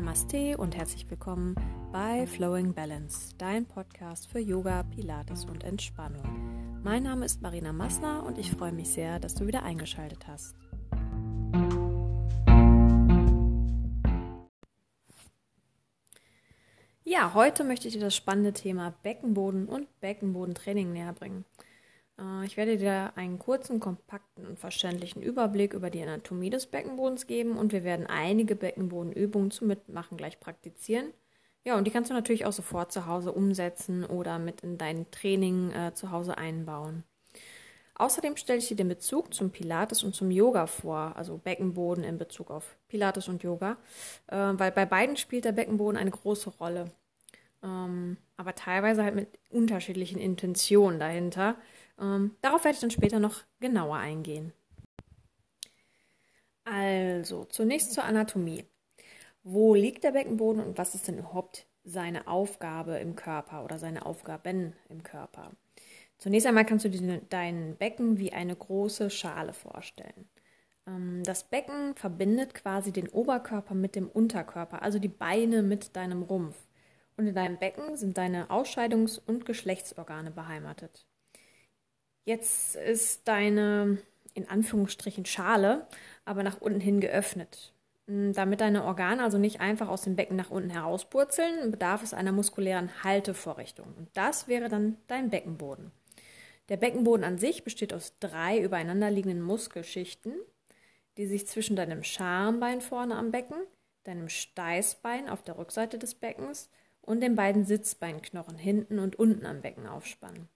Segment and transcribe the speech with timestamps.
[0.00, 1.54] Namaste und herzlich willkommen
[1.92, 6.80] bei Flowing Balance, dein Podcast für Yoga, Pilates und Entspannung.
[6.82, 10.56] Mein Name ist Marina Massner und ich freue mich sehr, dass du wieder eingeschaltet hast.
[17.04, 21.44] Ja, heute möchte ich dir das spannende Thema Beckenboden und Beckenbodentraining näher bringen.
[22.20, 27.26] Äh, ich werde dir einen kurzen, kompakten und verständlichen Überblick über die Anatomie des Beckenbodens
[27.26, 31.12] geben und wir werden einige Beckenbodenübungen zum Mitmachen gleich praktizieren.
[31.64, 35.10] Ja, und die kannst du natürlich auch sofort zu Hause umsetzen oder mit in dein
[35.10, 37.04] Training äh, zu Hause einbauen.
[37.96, 42.16] Außerdem stelle ich dir den Bezug zum Pilates und zum Yoga vor, also Beckenboden in
[42.16, 43.76] Bezug auf Pilates und Yoga,
[44.28, 46.90] äh, weil bei beiden spielt der Beckenboden eine große Rolle.
[47.62, 51.56] Ähm, aber teilweise halt mit unterschiedlichen Intentionen dahinter.
[52.00, 54.52] Ähm, darauf werde ich dann später noch genauer eingehen.
[56.64, 58.64] Also, zunächst zur Anatomie.
[59.42, 64.06] Wo liegt der Beckenboden und was ist denn überhaupt seine Aufgabe im Körper oder seine
[64.06, 65.52] Aufgaben im Körper?
[66.18, 70.28] Zunächst einmal kannst du dir dein Becken wie eine große Schale vorstellen.
[70.86, 76.22] Ähm, das Becken verbindet quasi den Oberkörper mit dem Unterkörper, also die Beine mit deinem
[76.22, 76.56] Rumpf.
[77.16, 81.06] Und in deinem Becken sind deine Ausscheidungs- und Geschlechtsorgane beheimatet.
[82.24, 83.98] Jetzt ist deine,
[84.34, 85.86] in Anführungsstrichen, Schale
[86.24, 87.72] aber nach unten hin geöffnet.
[88.06, 92.14] Hm, damit deine Organe also nicht einfach aus dem Becken nach unten herauspurzeln, bedarf es
[92.14, 93.94] einer muskulären Haltevorrichtung.
[93.96, 95.92] Und das wäre dann dein Beckenboden.
[96.68, 100.34] Der Beckenboden an sich besteht aus drei übereinander liegenden Muskelschichten,
[101.16, 103.56] die sich zwischen deinem Schambein vorne am Becken,
[104.04, 106.68] deinem Steißbein auf der Rückseite des Beckens
[107.02, 110.48] und den beiden Sitzbeinknochen hinten und unten am Becken aufspannen.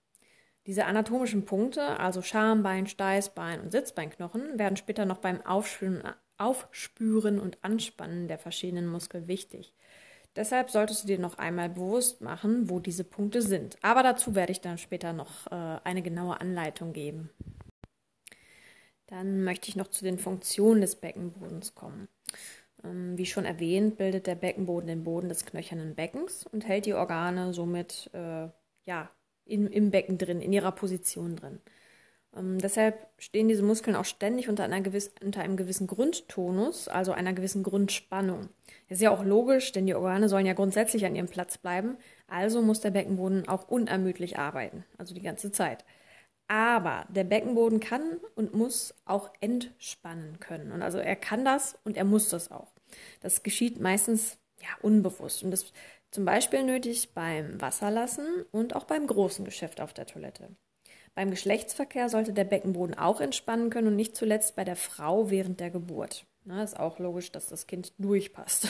[0.67, 6.01] Diese anatomischen Punkte, also Schambein, Steißbein und Sitzbeinknochen, werden später noch beim Aufspüren,
[6.37, 9.73] Aufspüren und Anspannen der verschiedenen Muskeln wichtig.
[10.35, 13.77] Deshalb solltest du dir noch einmal bewusst machen, wo diese Punkte sind.
[13.81, 17.29] Aber dazu werde ich dann später noch äh, eine genaue Anleitung geben.
[19.07, 22.09] Dann möchte ich noch zu den Funktionen des Beckenbodens kommen.
[22.83, 26.95] Ähm, wie schon erwähnt, bildet der Beckenboden den Boden des knöchernen Beckens und hält die
[26.95, 28.49] Organe somit äh,
[28.83, 29.09] ja,
[29.45, 31.59] in, im Becken drin, in ihrer Position drin.
[32.35, 37.11] Ähm, deshalb stehen diese Muskeln auch ständig unter, einer gewiss, unter einem gewissen Grundtonus, also
[37.11, 38.49] einer gewissen Grundspannung.
[38.89, 41.97] Das ist ja auch logisch, denn die Organe sollen ja grundsätzlich an ihrem Platz bleiben,
[42.27, 45.85] also muss der Beckenboden auch unermüdlich arbeiten, also die ganze Zeit.
[46.47, 50.71] Aber der Beckenboden kann und muss auch entspannen können.
[50.71, 52.71] Und also er kann das und er muss das auch.
[53.21, 55.43] Das geschieht meistens ja unbewusst.
[55.43, 55.71] Und das
[56.15, 60.47] zum Beispiel nötig beim Wasserlassen und auch beim großen Geschäft auf der Toilette.
[61.13, 65.59] Beim Geschlechtsverkehr sollte der Beckenboden auch entspannen können und nicht zuletzt bei der Frau während
[65.59, 66.25] der Geburt.
[66.45, 68.69] Na, ist auch logisch, dass das Kind durchpasst.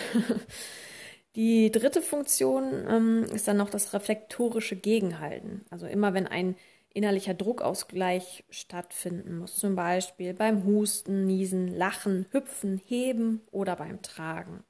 [1.36, 5.66] Die dritte Funktion ähm, ist dann noch das reflektorische Gegenhalten.
[5.70, 6.56] Also immer wenn ein
[6.94, 14.64] innerlicher Druckausgleich stattfinden muss, zum Beispiel beim Husten, Niesen, Lachen, Hüpfen, Heben oder beim Tragen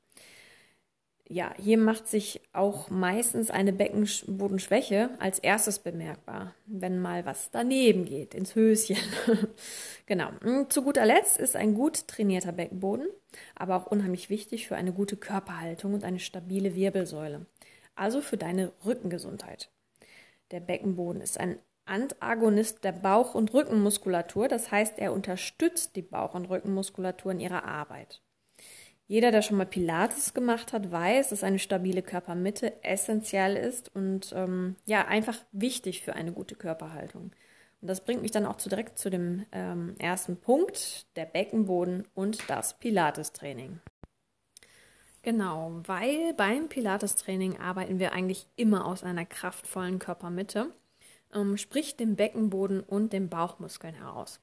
[1.27, 8.05] ja, hier macht sich auch meistens eine Beckenbodenschwäche als erstes bemerkbar, wenn mal was daneben
[8.05, 8.97] geht, ins Höschen.
[10.05, 10.29] genau.
[10.43, 13.07] Und zu guter Letzt ist ein gut trainierter Beckenboden,
[13.55, 17.47] aber auch unheimlich wichtig für eine gute Körperhaltung und eine stabile Wirbelsäule,
[17.95, 19.71] also für deine Rückengesundheit.
[20.51, 26.35] Der Beckenboden ist ein Antagonist der Bauch- und Rückenmuskulatur, das heißt, er unterstützt die Bauch-
[26.35, 28.21] und Rückenmuskulatur in ihrer Arbeit.
[29.07, 34.33] Jeder, der schon mal Pilates gemacht hat, weiß, dass eine stabile Körpermitte essentiell ist und
[34.35, 37.31] ähm, ja, einfach wichtig für eine gute Körperhaltung.
[37.81, 42.07] Und das bringt mich dann auch zu, direkt zu dem ähm, ersten Punkt, der Beckenboden
[42.15, 43.79] und das Pilates-Training.
[45.21, 50.71] Genau, weil beim Pilates-Training arbeiten wir eigentlich immer aus einer kraftvollen Körpermitte,
[51.33, 54.39] ähm, sprich dem Beckenboden und den Bauchmuskeln heraus.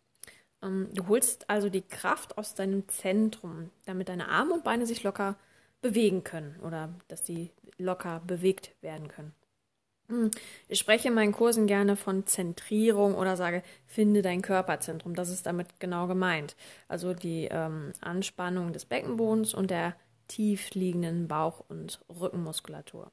[0.62, 5.02] Ähm, du holst also die Kraft aus deinem Zentrum, damit deine Arme und Beine sich
[5.02, 5.36] locker
[5.80, 9.34] bewegen können oder dass sie locker bewegt werden können.
[10.08, 10.30] Hm,
[10.68, 15.14] ich spreche in meinen Kursen gerne von Zentrierung oder sage, finde dein Körperzentrum.
[15.14, 16.56] Das ist damit genau gemeint.
[16.88, 19.94] Also die ähm, Anspannung des Beckenbodens und der
[20.28, 23.10] tief liegenden Bauch- und Rückenmuskulatur.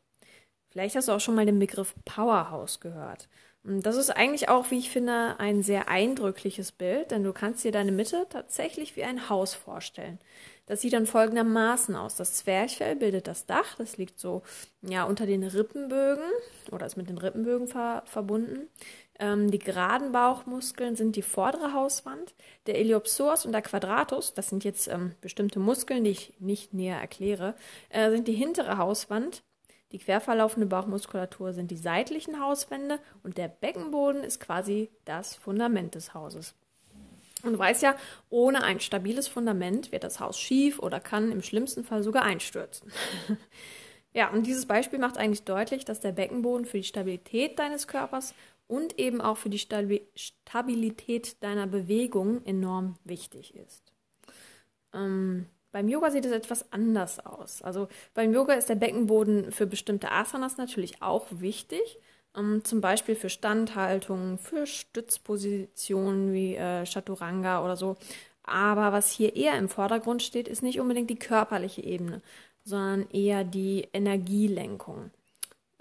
[0.70, 3.28] Vielleicht hast du auch schon mal den Begriff Powerhouse gehört.
[3.64, 7.74] Das ist eigentlich auch, wie ich finde, ein sehr eindrückliches Bild, denn du kannst dir
[7.74, 10.18] deine Mitte tatsächlich wie ein Haus vorstellen.
[10.66, 12.16] Das sieht dann folgendermaßen aus.
[12.16, 14.44] Das Zwerchfell bildet das Dach, das liegt so
[14.82, 16.24] ja unter den Rippenbögen
[16.72, 18.70] oder ist mit den Rippenbögen ver verbunden.
[19.20, 22.34] Ähm, die geraden Bauchmuskeln sind die vordere Hauswand.
[22.66, 27.00] Der Iliopsoas und der Quadratus, das sind jetzt ähm, bestimmte Muskeln, die ich nicht näher
[27.00, 27.56] erkläre,
[27.90, 29.44] äh, sind die hintere Hauswand.
[29.92, 36.14] Die querverlaufende Bauchmuskulatur sind die seitlichen Hauswände und der Beckenboden ist quasi das Fundament des
[36.14, 36.54] Hauses.
[37.44, 37.96] Und du weißt ja,
[38.30, 42.92] ohne ein stabiles Fundament wird das Haus schief oder kann im schlimmsten Fall sogar einstürzen.
[44.14, 48.36] ja, und dieses Beispiel macht eigentlich deutlich, dass der Beckenboden für die Stabilität deines Körpers
[48.68, 53.94] und eben auch für die Stabilität deiner Bewegung enorm wichtig ist.
[54.94, 57.62] Ähm, beim Yoga sieht es etwas anders aus.
[57.62, 62.00] Also beim Yoga ist der Beckenboden für bestimmte Asanas natürlich auch wichtig,
[62.36, 67.98] ähm, zum Beispiel für Standhaltung, für Stützpositionen wie äh, Chaturanga oder so.
[68.44, 72.22] Aber was hier eher im Vordergrund steht, ist nicht unbedingt die körperliche Ebene,
[72.64, 75.12] sondern eher die Energielenkung.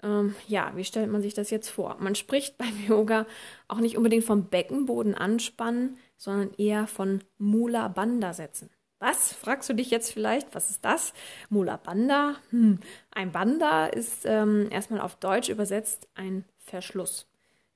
[0.03, 1.97] Ähm, ja, wie stellt man sich das jetzt vor?
[1.99, 3.25] Man spricht beim Yoga
[3.67, 8.69] auch nicht unbedingt vom Beckenboden anspannen, sondern eher von Mula Bandha Sätzen.
[8.99, 9.31] Was?
[9.33, 11.13] Fragst du dich jetzt vielleicht, was ist das?
[11.49, 12.35] Mula Bandha?
[12.49, 12.79] Hm.
[13.11, 17.25] Ein Bandha ist ähm, erstmal auf Deutsch übersetzt ein Verschluss.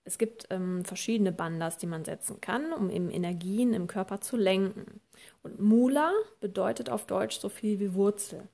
[0.04, 4.36] Es gibt ähm, verschiedene Bandas, die man setzen kann, um eben Energien im Körper zu
[4.36, 5.00] lenken.
[5.44, 6.12] Und Mula
[6.42, 8.50] bedeutet auf Deutsch so viel wie Wurzel.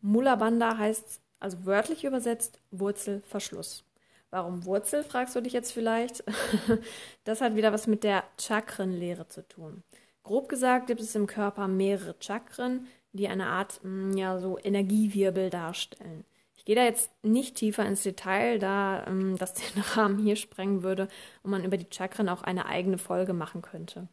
[0.00, 3.84] Mula Bandha heißt also wörtlich übersetzt Wurzelverschluss.
[4.30, 6.24] Warum Wurzel, fragst du dich jetzt vielleicht?
[7.24, 9.82] das hat wieder was mit der Chakrenlehre zu tun.
[10.26, 15.50] Grob gesagt gibt es im Körper mehrere Chakren, die eine Art mm, ja, so Energiewirbel
[15.50, 16.24] darstellen.
[16.56, 20.82] Ich gehe da jetzt nicht tiefer ins Detail, da ähm, das den Rahmen hier sprengen
[20.82, 21.06] würde
[21.44, 24.08] und man über die Chakren auch eine eigene Folge machen könnte.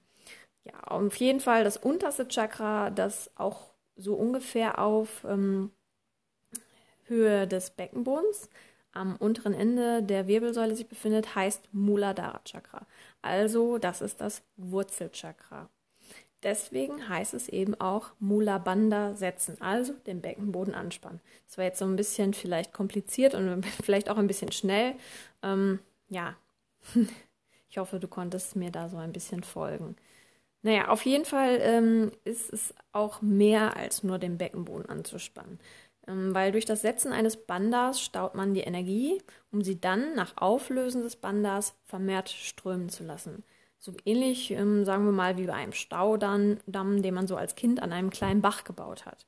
[0.66, 5.72] Ja, auf jeden Fall das unterste Chakra, das auch so ungefähr auf ähm,
[7.06, 8.52] Höhe des Beckenbodens
[8.92, 12.86] am unteren Ende der Wirbelsäule sich befindet, heißt Muladhara Chakra.
[13.24, 15.70] Also das ist das Wurzelchakra.
[16.44, 21.22] Deswegen heißt es eben auch Mula Bandha setzen, also den Beckenboden anspannen.
[21.48, 24.96] Das war jetzt so ein bisschen vielleicht kompliziert und vielleicht auch ein bisschen schnell.
[25.42, 25.80] Ähm,
[26.10, 26.36] ja,
[27.70, 29.96] ich hoffe, du konntest mir da so ein bisschen folgen.
[30.64, 35.60] Naja, auf jeden Fall ähm, ist es auch mehr als nur den Beckenboden anzuspannen.
[36.08, 40.38] Ähm, weil durch das Setzen eines Bandas staut man die Energie, um sie dann nach
[40.38, 43.44] Auflösen des Bandas vermehrt strömen zu lassen.
[43.84, 47.84] So ähnlich, ähm, sagen wir mal, wie bei einem Staudamm, den man so als Kind
[47.84, 49.26] an einem kleinen Bach gebaut hat.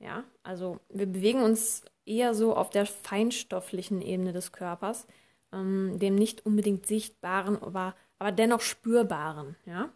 [0.00, 5.06] Ja, also wir bewegen uns eher so auf der feinstofflichen Ebene des Körpers,
[5.52, 9.54] ähm, dem nicht unbedingt sichtbaren, aber, aber dennoch spürbaren.
[9.66, 9.90] Ja,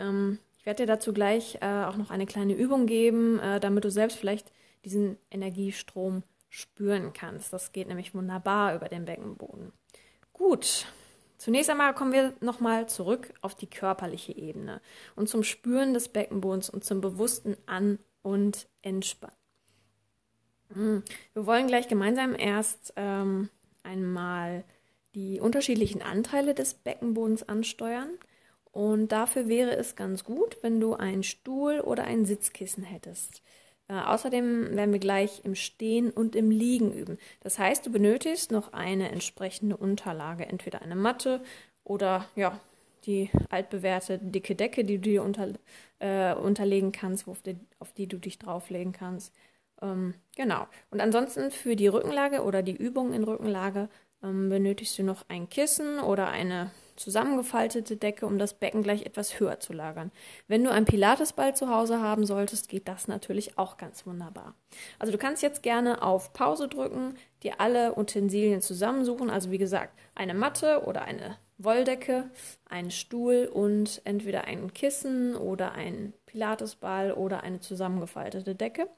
[0.00, 3.84] ähm, ich werde dir dazu gleich äh, auch noch eine kleine Übung geben, äh, damit
[3.84, 4.50] du selbst vielleicht
[4.84, 7.52] diesen Energiestrom spüren kannst.
[7.52, 9.72] Das geht nämlich wunderbar über den Beckenboden.
[10.32, 10.86] Gut,
[11.44, 14.80] Zunächst einmal kommen wir nochmal zurück auf die körperliche Ebene
[15.14, 19.36] und zum Spüren des Beckenbodens und zum bewussten An- und Entspannen.
[20.72, 21.02] Hm,
[21.34, 23.50] wir wollen gleich gemeinsam erst ähm,
[23.82, 24.64] einmal
[25.14, 28.08] die unterschiedlichen Anteile des Beckenbodens ansteuern.
[28.72, 33.42] Und dafür wäre es ganz gut, wenn du einen Stuhl oder ein Sitzkissen hättest.
[33.88, 37.18] Äh, außerdem werden wir gleich im Stehen und im Liegen üben.
[37.40, 41.42] Das heißt, du benötigst noch eine entsprechende Unterlage, entweder eine Matte
[41.84, 42.58] oder ja,
[43.06, 45.48] die altbewährte dicke Decke, die du dir unter,
[45.98, 49.34] äh, unterlegen kannst, auf die, auf die, du dich drauflegen kannst.
[49.82, 50.66] Ähm, genau.
[50.90, 53.88] Und ansonsten für die Rückenlage oder die Übung in Rückenlage
[54.22, 59.40] ähm, benötigst du noch ein Kissen oder eine zusammengefaltete Decke, um das Becken gleich etwas
[59.40, 60.12] höher zu lagern.
[60.48, 64.54] Wenn du einen Pilatesball zu Hause haben solltest, geht das natürlich auch ganz wunderbar.
[64.98, 69.98] Also du kannst jetzt gerne auf Pause drücken, dir alle Utensilien zusammensuchen, also wie gesagt,
[70.14, 72.30] eine Matte oder eine Wolldecke,
[72.68, 78.88] einen Stuhl und entweder ein Kissen oder ein Pilatesball oder eine zusammengefaltete Decke.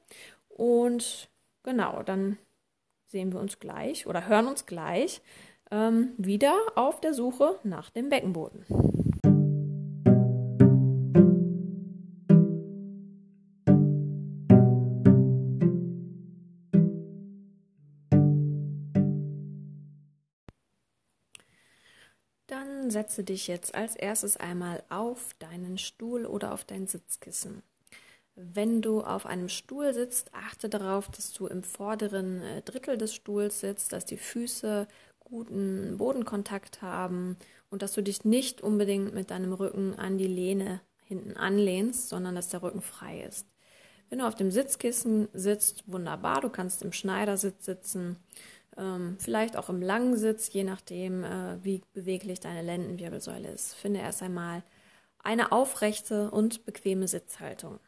[0.48, 1.28] Und
[1.62, 2.38] genau, dann
[3.06, 5.20] sehen wir uns gleich oder hören uns gleich
[5.70, 8.64] ähm, wieder auf der Suche nach dem Beckenboden.
[22.46, 27.62] Dann setze dich jetzt als erstes einmal auf deinen Stuhl oder auf dein Sitzkissen.
[28.36, 33.14] Wenn du auf einem Stuhl sitzt, achte darauf, dass du im vorderen äh, Drittel des
[33.14, 34.86] Stuhls sitzt, dass die Füße
[35.26, 37.36] guten Bodenkontakt haben
[37.68, 42.34] und dass du dich nicht unbedingt mit deinem Rücken an die Lehne hinten anlehnst, sondern
[42.34, 43.46] dass der Rücken frei ist.
[44.08, 48.16] Wenn du auf dem Sitzkissen sitzt, wunderbar, du kannst im Schneidersitz sitzen,
[48.76, 53.74] ähm, vielleicht auch im langen Sitz, je nachdem, äh, wie beweglich deine Lendenwirbelsäule ist.
[53.74, 54.62] Finde erst einmal
[55.18, 57.80] eine aufrechte und bequeme Sitzhaltung.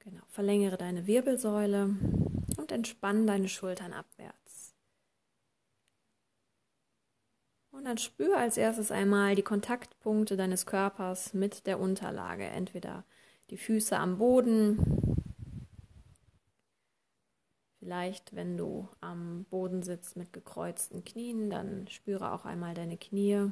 [0.00, 1.94] Genau, verlängere deine Wirbelsäule
[2.70, 4.74] und entspann deine Schultern abwärts.
[7.70, 13.04] Und dann spür als erstes einmal die Kontaktpunkte deines Körpers mit der Unterlage, entweder
[13.50, 14.78] die Füße am Boden,
[17.78, 23.50] vielleicht wenn du am Boden sitzt mit gekreuzten Knien, dann spüre auch einmal deine Knie.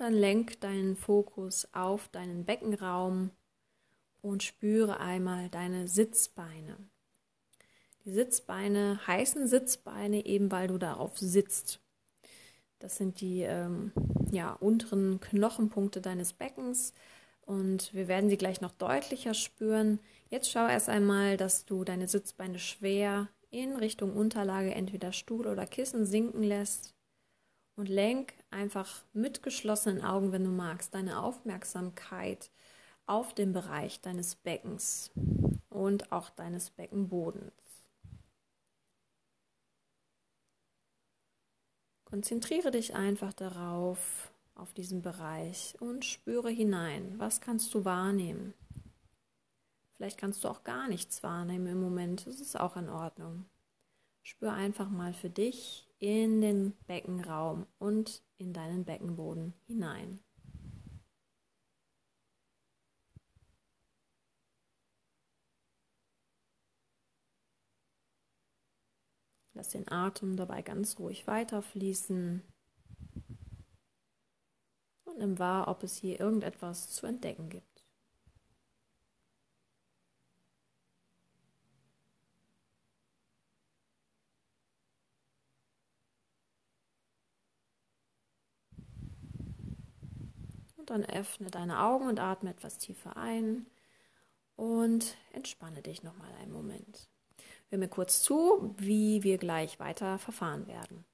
[0.00, 3.30] Dann lenk deinen Fokus auf deinen Beckenraum
[4.22, 6.76] und spüre einmal deine Sitzbeine.
[8.04, 11.80] Die Sitzbeine heißen Sitzbeine eben, weil du darauf sitzt.
[12.78, 13.92] Das sind die ähm,
[14.30, 16.92] ja, unteren Knochenpunkte deines Beckens
[17.46, 19.98] und wir werden sie gleich noch deutlicher spüren.
[20.28, 25.66] Jetzt schau erst einmal, dass du deine Sitzbeine schwer in Richtung Unterlage, entweder Stuhl oder
[25.66, 26.94] Kissen, sinken lässt
[27.76, 32.50] und lenk einfach mit geschlossenen Augen, wenn du magst, deine Aufmerksamkeit
[33.06, 35.10] auf den Bereich deines Beckens
[35.68, 37.52] und auch deines Beckenbodens.
[42.06, 47.14] Konzentriere dich einfach darauf, auf diesen Bereich und spüre hinein.
[47.18, 48.54] Was kannst du wahrnehmen?
[49.96, 52.26] Vielleicht kannst du auch gar nichts wahrnehmen im Moment.
[52.26, 53.44] Das ist auch in Ordnung.
[54.22, 60.20] Spür einfach mal für dich in den Beckenraum und in deinen Beckenboden hinein.
[69.54, 72.42] Lass den Atem dabei ganz ruhig weiterfließen
[75.04, 77.75] und nimm wahr, ob es hier irgendetwas zu entdecken gibt.
[90.90, 93.66] Dann öffne deine Augen und atme etwas tiefer ein
[94.56, 97.08] und entspanne dich nochmal einen Moment.
[97.68, 101.04] Hör mir kurz zu, wie wir gleich weiter verfahren werden.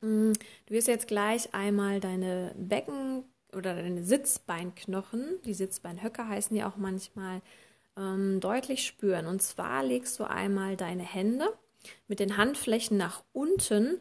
[0.00, 0.32] Mm,
[0.66, 6.76] du wirst jetzt gleich einmal deine Becken- oder deine Sitzbeinknochen, die Sitzbeinhöcker heißen die auch
[6.76, 7.40] manchmal,
[7.96, 9.26] ähm, deutlich spüren.
[9.26, 11.48] Und zwar legst du einmal deine Hände
[12.08, 14.00] mit den Handflächen nach unten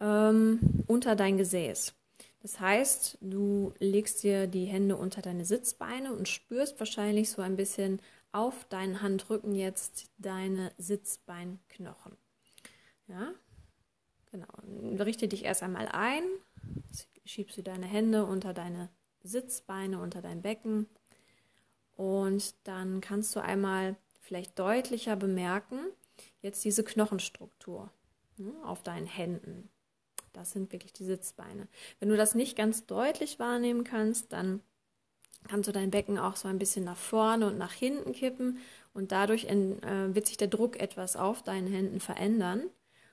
[0.00, 1.94] ähm, unter dein Gesäß.
[2.40, 7.56] Das heißt, du legst dir die Hände unter deine Sitzbeine und spürst wahrscheinlich so ein
[7.56, 8.00] bisschen
[8.32, 12.16] auf deinen Handrücken jetzt deine Sitzbeinknochen.
[13.08, 13.32] Ja,
[14.30, 15.02] genau.
[15.02, 16.22] Richte dich erst einmal ein,
[17.24, 18.90] schiebst du deine Hände unter deine
[19.22, 20.86] Sitzbeine, unter dein Becken
[21.98, 25.80] und dann kannst du einmal vielleicht deutlicher bemerken,
[26.42, 27.90] jetzt diese Knochenstruktur
[28.36, 29.68] ne, auf deinen Händen.
[30.38, 31.68] Das sind wirklich die Sitzbeine.
[31.98, 34.60] Wenn du das nicht ganz deutlich wahrnehmen kannst, dann
[35.48, 38.58] kannst du dein Becken auch so ein bisschen nach vorne und nach hinten kippen
[38.94, 42.62] und dadurch in, äh, wird sich der Druck etwas auf deinen Händen verändern.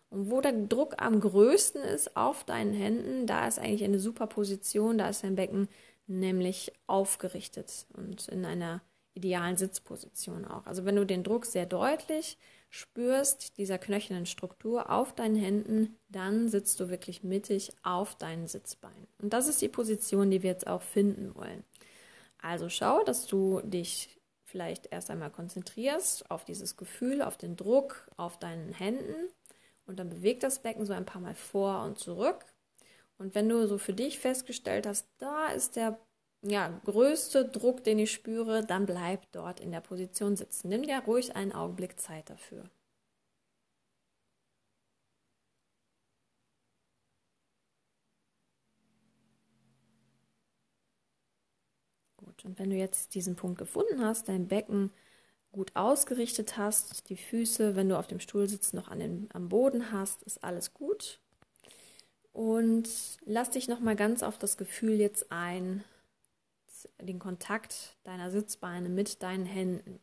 [0.10, 4.28] Und wo der Druck am größten ist auf deinen Händen, da ist eigentlich eine super
[4.28, 5.68] Position, da ist dein Becken
[6.08, 8.82] nämlich aufgerichtet und in einer
[9.16, 10.68] idealen Sitzposition auch.
[10.68, 12.38] Also wenn du den Druck sehr deutlich
[12.76, 19.08] spürst, dieser knöchernen Struktur auf deinen Händen, dann sitzt du wirklich mittig auf deinen Sitzbein.
[19.22, 21.64] Und das ist die Position, die wir jetzt auch finden wollen.
[22.42, 28.10] Also schau, dass du dich vielleicht erst einmal konzentrierst auf dieses Gefühl, auf den Druck
[28.18, 29.30] auf deinen Händen
[29.86, 32.46] und dann bewegt das Becken so ein paar Mal vor und zurück.
[33.18, 35.98] Und wenn du so für dich festgestellt hast, da ist der
[36.48, 40.70] ja, größte Druck, den ich spüre, dann bleib dort in der Position sitzen.
[40.70, 42.70] Nimm dir ruhig einen Augenblick Zeit dafür.
[52.18, 54.92] Gut, und wenn du jetzt diesen Punkt gefunden hast, dein Becken
[55.52, 59.50] gut ausgerichtet hast, die Füße, wenn du auf dem Stuhl sitzt, noch an den, am
[59.50, 61.20] Boden hast, ist alles gut.
[62.34, 62.90] Und
[63.26, 65.84] lass dich nochmal ganz auf das Gefühl jetzt ein,
[67.02, 70.00] den Kontakt deiner Sitzbeine mit deinen Händen.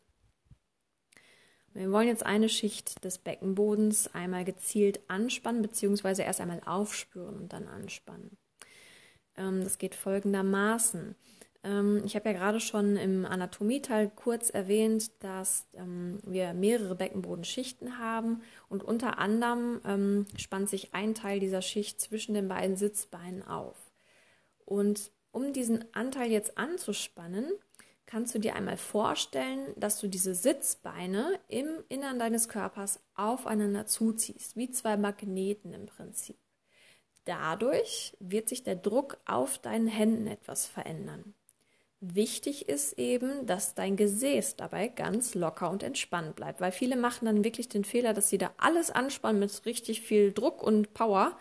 [1.75, 7.53] Wir wollen jetzt eine Schicht des Beckenbodens einmal gezielt anspannen, beziehungsweise erst einmal aufspüren und
[7.53, 8.37] dann anspannen.
[9.37, 11.15] Ähm, das geht folgendermaßen.
[11.65, 17.99] Ähm, ich habe ja gerade schon im Anatomieteil kurz erwähnt, dass ähm, wir mehrere Beckenbodenschichten
[17.99, 23.77] haben und unter anderem spannt sich ein Teil dieser Schicht zwischen den beiden Sitzbeinen auf.
[24.65, 27.51] Und um diesen Anteil jetzt anzuspannen,
[28.07, 34.57] kannst du dir einmal vorstellen, dass du diese Sitzbeine im Innern deines Körpers aufeinander zuziehst,
[34.57, 36.37] wie zwei Magneten im Prinzip.
[37.25, 41.35] Dadurch wird sich der Druck auf deinen Händen etwas verändern.
[42.05, 47.27] Wichtig ist eben, dass dein Gesäß dabei ganz locker und entspannt bleibt, weil viele machen
[47.27, 51.39] dann wirklich den Fehler, dass sie da alles anspannen mit richtig viel Druck und Power.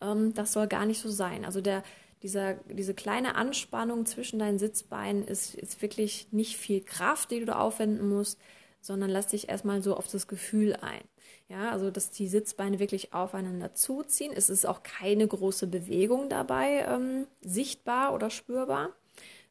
[0.00, 1.44] Ähm, das soll gar nicht so sein.
[1.44, 1.82] Also der,
[2.24, 7.46] dieser, diese kleine Anspannung zwischen deinen Sitzbeinen ist, ist wirklich nicht viel Kraft, die du
[7.46, 8.40] da aufwenden musst,
[8.80, 11.02] sondern lass dich erstmal so auf das Gefühl ein.
[11.48, 14.32] Ja, also dass die Sitzbeine wirklich aufeinander zuziehen.
[14.34, 18.90] Es ist auch keine große Bewegung dabei ähm, sichtbar oder spürbar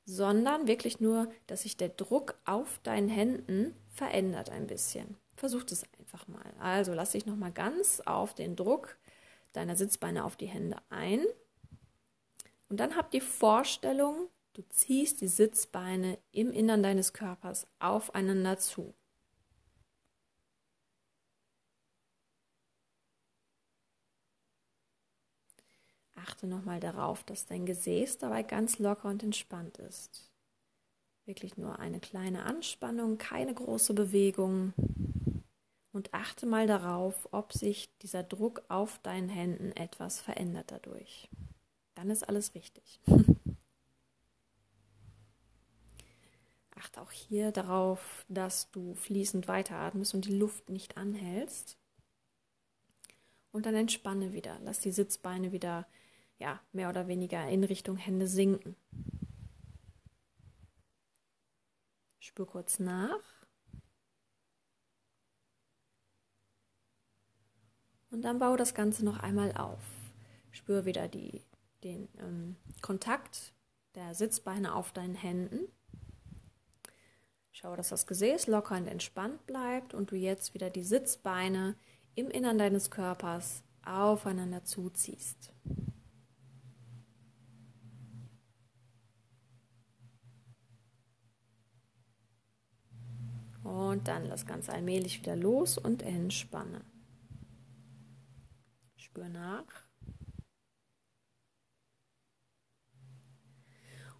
[0.05, 5.17] sondern wirklich nur, dass sich der Druck auf deinen Händen verändert ein bisschen.
[5.35, 6.53] Versuch es einfach mal.
[6.59, 8.97] Also lass dich nochmal ganz auf den Druck
[9.53, 11.21] deiner Sitzbeine auf die Hände ein.
[12.69, 18.93] Und dann hab die Vorstellung, du ziehst die Sitzbeine im Innern deines Körpers aufeinander zu.
[26.15, 30.31] Achte nochmal darauf, dass dein Gesäß dabei ganz locker und entspannt ist.
[31.25, 34.73] Wirklich nur eine kleine Anspannung, keine große Bewegung.
[35.91, 41.29] Und achte mal darauf, ob sich dieser Druck auf deinen Händen etwas verändert dadurch.
[41.95, 42.99] Dann ist alles richtig.
[46.83, 51.77] achte auch hier darauf, dass du fließend weiteratmest und die Luft nicht anhältst.
[53.51, 54.59] Und dann entspanne wieder.
[54.63, 55.87] Lass die Sitzbeine wieder
[56.39, 58.75] ja, mehr oder weniger in Richtung Hände sinken.
[62.19, 63.21] Spür kurz nach.
[68.09, 69.83] Und dann baue das Ganze noch einmal auf.
[70.51, 71.41] Spür wieder die,
[71.83, 73.53] den ähm, Kontakt
[73.95, 75.67] der Sitzbeine auf deinen Händen.
[77.51, 81.75] Schau, dass das Gesäß locker und entspannt bleibt und du jetzt wieder die Sitzbeine
[82.15, 85.51] im Innern deines Körpers aufeinander zuziehst.
[93.63, 96.81] Und dann lass ganz allmählich wieder los und entspanne.
[98.97, 99.82] Spür nach.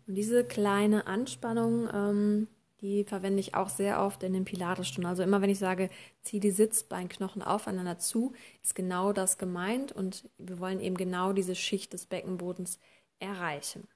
[0.07, 2.47] Und diese kleine Anspannung, ähm,
[2.81, 5.09] die verwende ich auch sehr oft in den Pilatesstunden.
[5.09, 5.89] Also immer wenn ich sage,
[6.21, 11.55] zieh die Sitzbeinknochen aufeinander zu, ist genau das gemeint und wir wollen eben genau diese
[11.55, 12.79] Schicht des Beckenbodens
[13.19, 13.87] erreichen.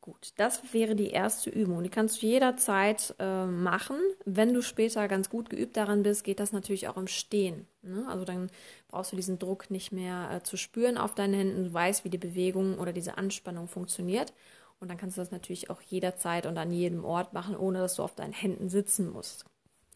[0.00, 1.82] Gut, das wäre die erste Übung.
[1.82, 3.96] Die kannst du jederzeit äh, machen.
[4.24, 7.66] Wenn du später ganz gut geübt daran bist, geht das natürlich auch im Stehen.
[7.82, 8.06] Ne?
[8.08, 8.48] Also dann
[8.88, 11.64] brauchst du diesen Druck nicht mehr äh, zu spüren auf deinen Händen.
[11.64, 14.32] Du weißt, wie die Bewegung oder diese Anspannung funktioniert.
[14.80, 17.96] Und dann kannst du das natürlich auch jederzeit und an jedem Ort machen, ohne dass
[17.96, 19.44] du auf deinen Händen sitzen musst.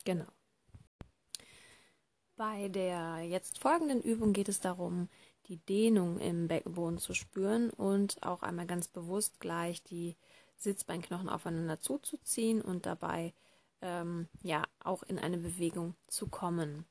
[0.05, 0.27] Genau.
[2.37, 5.09] Bei der jetzt folgenden Übung geht es darum,
[5.47, 10.17] die Dehnung im Beckenboden zu spüren und auch einmal ganz bewusst gleich die
[10.57, 13.35] Sitzbeinknochen aufeinander zuzuziehen und dabei
[13.83, 16.87] ähm, ja auch in eine Bewegung zu kommen.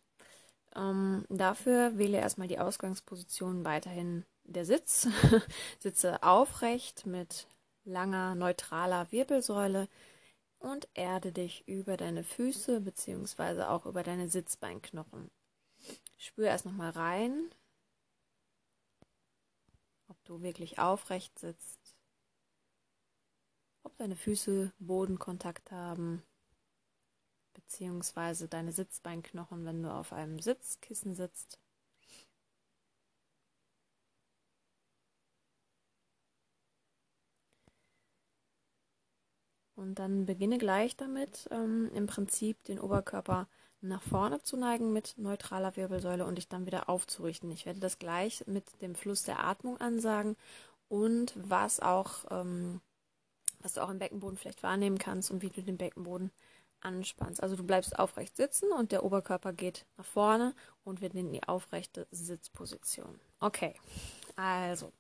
[0.76, 5.08] Ähm, dafür wähle erstmal die Ausgangsposition weiterhin der Sitz.
[5.80, 7.48] Sitze aufrecht mit
[7.86, 9.88] langer neutraler Wirbelsäule
[10.60, 13.64] und erde dich über deine Füße bzw.
[13.64, 15.30] auch über deine Sitzbeinknochen.
[16.18, 17.54] Spür erst nochmal rein,
[20.08, 21.96] ob du wirklich aufrecht sitzt,
[23.84, 26.24] ob deine Füße Bodenkontakt haben,
[27.54, 31.60] beziehungsweise deine Sitzbeinknochen, wenn du auf einem Sitzkissen sitzt.
[39.76, 43.48] Und dann beginne gleich damit, ähm, im Prinzip den Oberkörper
[43.82, 47.52] nach vorne zu neigen mit neutraler Wirbelsäule und dich dann wieder aufzurichten.
[47.52, 50.38] Ich werde das gleich mit dem Fluss der Atmung ansagen
[50.88, 52.82] und was auch, ähm,
[53.60, 56.32] was du auch im Beckenboden vielleicht wahrnehmen kannst und wie du den Beckenboden
[56.82, 57.42] anspannst.
[57.42, 61.44] Also du bleibst aufrecht sitzen und der Oberkörper geht nach vorne und wird in die
[61.44, 63.20] aufrechte Sitzposition.
[63.40, 63.76] Okay,
[64.36, 64.92] also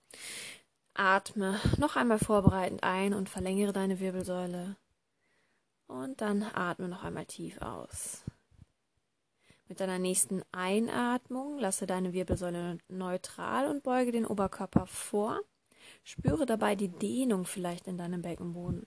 [0.93, 4.75] atme noch einmal vorbereitend ein und verlängere deine Wirbelsäule.
[5.87, 8.23] Und dann atme noch einmal tief aus.
[9.67, 15.41] Mit deiner nächsten Einatmung lasse deine Wirbelsäule neutral und beuge den Oberkörper vor.
[16.03, 18.85] Spüre dabei die Dehnung vielleicht in deinem Beckenboden.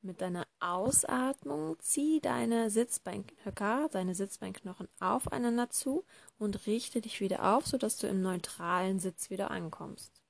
[0.00, 6.04] Mit deiner Ausatmung zieh deine Sitzbeinhöcker, deine Sitzbeinknochen aufeinander zu
[6.38, 10.21] und richte dich wieder auf, sodass du im neutralen Sitz wieder ankommst.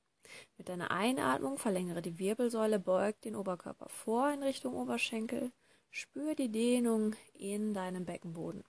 [0.59, 5.53] Mit deiner Einatmung verlängere die Wirbelsäule, beug den Oberkörper vor in Richtung Oberschenkel,
[5.91, 8.65] spür die Dehnung in deinem Beckenboden.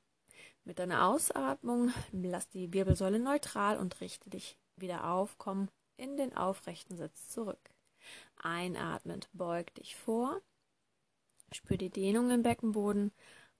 [0.63, 6.35] Mit deiner Ausatmung lass die Wirbelsäule neutral und richte dich wieder auf, komm in den
[6.35, 7.69] aufrechten Sitz zurück.
[8.37, 10.41] Einatmend beug dich vor
[11.53, 13.11] Spür die Dehnung im Beckenboden.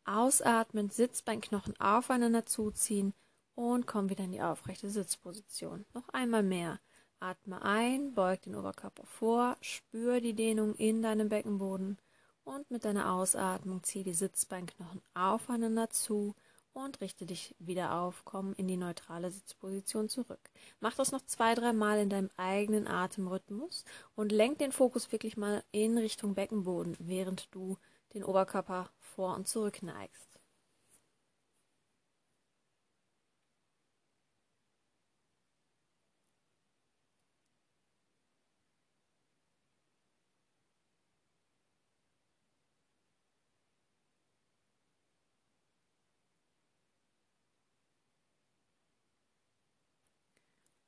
[0.06, 3.14] Ausatmen, Sitzbeinknochen aufeinander zuziehen
[3.56, 5.86] und komm wieder in die aufrechte Sitzposition.
[5.94, 6.80] Noch einmal mehr.
[7.24, 11.98] Atme ein, beug den Oberkörper vor, spür die Dehnung in deinem Beckenboden
[12.44, 16.36] und mit deiner Ausatmung zieh die Sitzbeinknochen aufeinander zu
[16.74, 20.50] und richte dich wieder auf, komm in die neutrale Sitzposition zurück.
[20.82, 25.38] Mach das noch zwei, drei Mal in deinem eigenen Atemrhythmus und lenk den Fokus wirklich
[25.38, 27.78] mal in Richtung Beckenboden, während du
[28.14, 30.33] den Oberkörper vor und zurück neigst.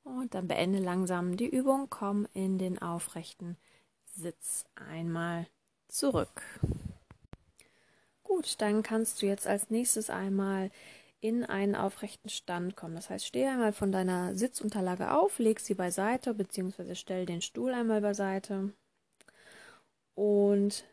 [0.06, 3.56] Und dann beende langsam die Übung, komm in den aufrechten
[4.04, 5.48] Sitz einmal
[5.88, 6.42] zurück.
[8.22, 10.70] Gut, dann kannst du jetzt als nächstes einmal
[11.18, 12.94] in einen aufrechten Stand kommen.
[12.94, 17.72] Das heißt, stehe einmal von deiner Sitzunterlage auf, leg sie beiseite, beziehungsweise stell den Stuhl
[17.72, 18.72] einmal beiseite
[20.14, 20.84] und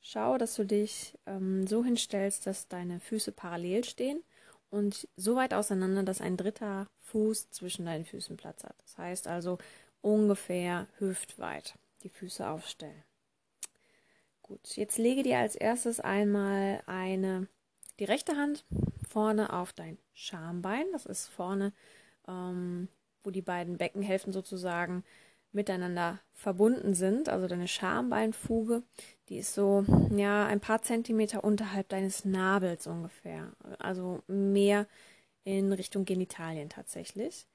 [0.00, 4.24] schau, dass du dich ähm, so hinstellst, dass deine Füße parallel stehen
[4.70, 8.76] und so weit auseinander, dass ein dritter Fuß zwischen deinen Füßen Platz hat.
[8.82, 9.58] Das heißt also
[10.00, 13.02] ungefähr hüftweit die Füße aufstellen.
[14.42, 17.48] Gut, jetzt lege dir als erstes einmal eine,
[17.98, 18.64] die rechte Hand
[19.08, 20.84] vorne auf dein Schambein.
[20.92, 21.72] Das ist vorne,
[22.28, 22.88] ähm,
[23.24, 25.02] wo die beiden Beckenhälften sozusagen
[25.56, 27.28] miteinander verbunden sind.
[27.28, 28.84] Also deine Schambeinfuge,
[29.28, 33.50] die ist so, ja, ein paar Zentimeter unterhalb deines Nabels ungefähr.
[33.80, 34.86] Also mehr
[35.42, 37.48] in Richtung Genitalien tatsächlich.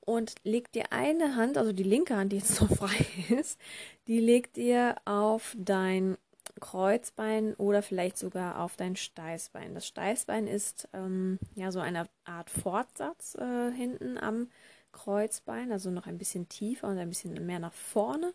[0.00, 3.58] Und legt dir eine Hand, also die linke Hand, die jetzt noch frei ist,
[4.06, 6.16] die legt ihr auf dein
[6.60, 9.74] Kreuzbein oder vielleicht sogar auf dein Steißbein.
[9.74, 14.48] Das Steißbein ist ähm, ja so eine Art Fortsatz äh, hinten am
[14.96, 18.32] Kreuzbein, also noch ein bisschen tiefer und ein bisschen mehr nach vorne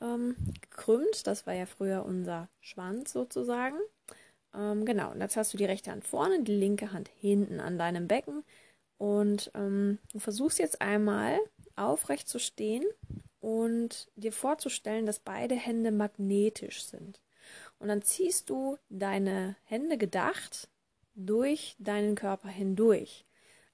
[0.00, 1.26] ähm, gekrümmt.
[1.26, 3.76] Das war ja früher unser Schwanz sozusagen.
[4.54, 7.78] Ähm, genau, und jetzt hast du die rechte Hand vorne, die linke Hand hinten an
[7.78, 8.44] deinem Becken.
[8.98, 11.38] Und ähm, du versuchst jetzt einmal
[11.76, 12.84] aufrecht zu stehen
[13.40, 17.20] und dir vorzustellen, dass beide Hände magnetisch sind.
[17.78, 20.68] Und dann ziehst du deine Hände gedacht
[21.14, 23.24] durch deinen Körper hindurch.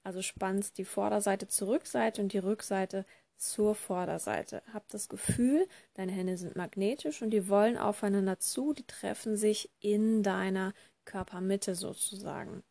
[0.09, 3.05] Also spannst die Vorderseite zur Rückseite und die Rückseite
[3.37, 4.63] zur Vorderseite.
[4.73, 9.69] Hab das Gefühl, deine Hände sind magnetisch und die wollen aufeinander zu, die treffen sich
[9.79, 10.73] in deiner
[11.05, 12.63] Körpermitte sozusagen.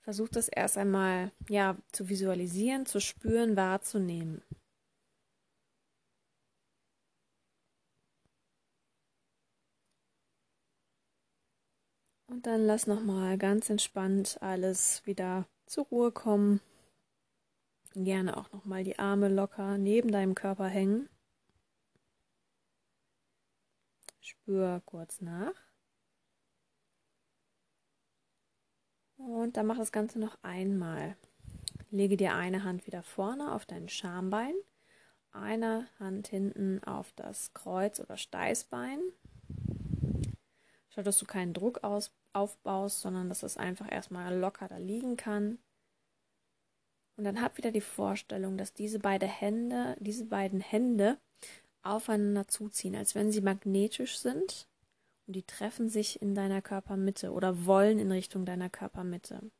[0.00, 4.42] Versuch das erst einmal ja zu visualisieren, zu spüren, wahrzunehmen.
[12.28, 16.60] Und dann lass nochmal ganz entspannt alles wieder zur Ruhe kommen.
[17.94, 21.08] Gerne auch nochmal die Arme locker neben deinem Körper hängen.
[24.20, 25.54] Spür kurz nach.
[29.16, 31.16] Und dann mach das Ganze noch einmal.
[31.90, 34.54] Lege dir eine Hand wieder vorne auf dein Schambein,
[35.30, 39.00] eine Hand hinten auf das Kreuz- oder Steißbein.
[40.88, 45.16] Schau, dass du keinen Druck aus aufbaust, sondern dass es einfach erstmal locker da liegen
[45.16, 45.58] kann.
[47.16, 51.18] Und dann hab wieder die Vorstellung, dass diese beiden Hände, diese beiden Hände
[51.82, 54.68] aufeinander zuziehen, als wenn sie magnetisch sind
[55.26, 59.50] und die treffen sich in deiner Körpermitte oder wollen in Richtung deiner Körpermitte.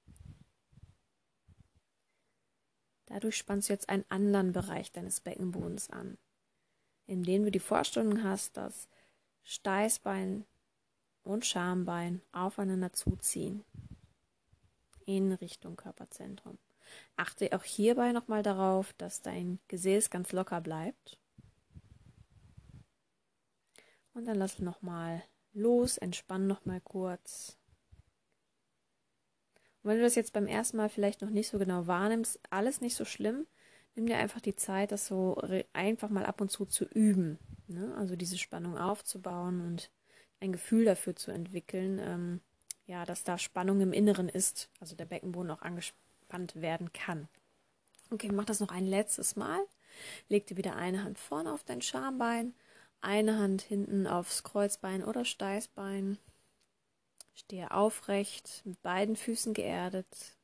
[3.06, 6.18] Dadurch spannst du jetzt einen anderen Bereich deines Beckenbodens an,
[7.06, 8.88] in dem du die Vorstellung hast, dass
[9.42, 10.44] Steißbein
[11.22, 13.64] und Schambein aufeinander zuziehen
[15.06, 16.59] in Richtung Körperzentrum.
[17.16, 21.18] Achte auch hierbei nochmal darauf, dass dein Gesäß ganz locker bleibt.
[24.12, 27.56] Und dann lass nochmal los, entspann nochmal kurz.
[29.83, 32.80] Und wenn du das jetzt beim ersten Mal vielleicht noch nicht so genau wahrnimmst, alles
[32.80, 33.46] nicht so schlimm.
[33.94, 35.40] Nimm dir einfach die Zeit, das so
[35.72, 37.38] einfach mal ab und zu zu üben.
[37.66, 37.94] Ne?
[37.96, 39.90] Also diese Spannung aufzubauen und
[40.40, 42.40] ein Gefühl dafür zu entwickeln, ähm,
[42.87, 47.29] ja, dass da Spannung im Inneren ist, also der Beckenboden auch angespannt werden kann.
[48.11, 49.61] Okay, mach das noch ein letztes Mal.
[50.29, 52.55] Leg dir wieder eine Hand vorne auf dein Schambein,
[53.00, 56.18] eine Hand hinten aufs Kreuzbein oder Steißbein.
[57.35, 60.37] Stehe aufrecht, mit beiden Füßen geerdet.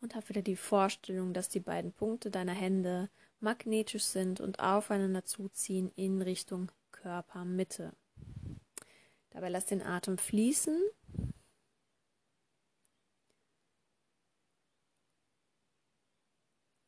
[0.00, 3.08] Und hab wieder die Vorstellung, dass die beiden Punkte deiner Hände
[3.40, 7.92] magnetisch sind und aufeinander zuziehen in Richtung Körpermitte.
[9.36, 10.82] Dabei lass den Atem fließen.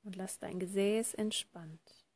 [0.03, 2.07] Und lass dein Gesäß entspannt.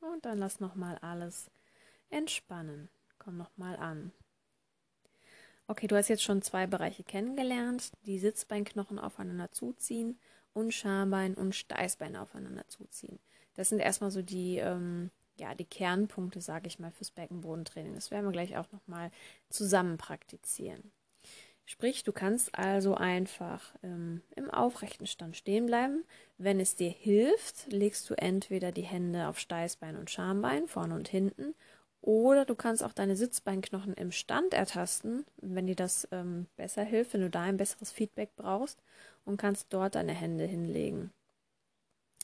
[0.00, 1.48] Und dann lass nochmal alles
[2.10, 2.88] entspannen.
[3.20, 4.10] Komm nochmal an.
[5.68, 10.18] Okay, du hast jetzt schon zwei Bereiche kennengelernt, die Sitzbeinknochen aufeinander zuziehen
[10.54, 13.20] und Schambein und Steißbein aufeinander zuziehen.
[13.58, 17.92] Das sind erstmal so die, ähm, ja, die Kernpunkte, sage ich mal, fürs Beckenbodentraining.
[17.92, 19.10] Das werden wir gleich auch nochmal
[19.50, 20.92] zusammen praktizieren.
[21.64, 26.04] Sprich, du kannst also einfach ähm, im aufrechten Stand stehen bleiben.
[26.36, 31.08] Wenn es dir hilft, legst du entweder die Hände auf Steißbein und Schambein, vorne und
[31.08, 31.56] hinten,
[32.00, 37.12] oder du kannst auch deine Sitzbeinknochen im Stand ertasten, wenn dir das ähm, besser hilft,
[37.12, 38.80] wenn du da ein besseres Feedback brauchst
[39.24, 41.10] und kannst dort deine Hände hinlegen.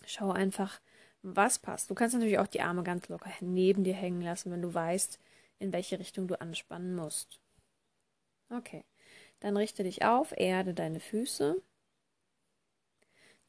[0.06, 0.80] Schau einfach,
[1.24, 1.90] was passt.
[1.90, 5.18] Du kannst natürlich auch die Arme ganz locker neben dir hängen lassen, wenn du weißt,
[5.58, 7.40] in welche Richtung du anspannen musst.
[8.50, 8.84] Okay.
[9.40, 11.60] Dann richte dich auf, erde deine Füße.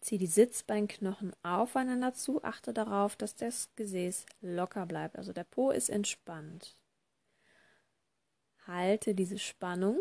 [0.01, 2.43] Zieh die Sitzbeinknochen aufeinander zu.
[2.43, 5.17] Achte darauf, dass das Gesäß locker bleibt.
[5.17, 6.75] Also der Po ist entspannt.
[8.67, 9.99] Halte diese Spannung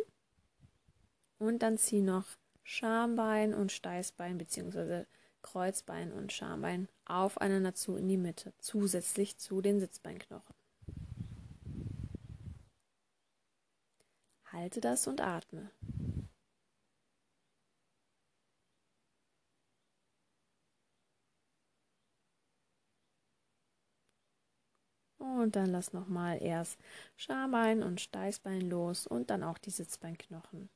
[1.38, 2.26] und dann zieh noch
[2.62, 5.04] Schambein und Steißbein bzw.
[5.44, 10.54] Kreuzbein und Schambein aufeinander zu in die Mitte, zusätzlich zu den Sitzbeinknochen.
[14.50, 15.70] Halte das und atme.
[25.18, 26.78] Und dann lass nochmal erst
[27.16, 30.70] Schambein und Steißbein los und dann auch die Sitzbeinknochen.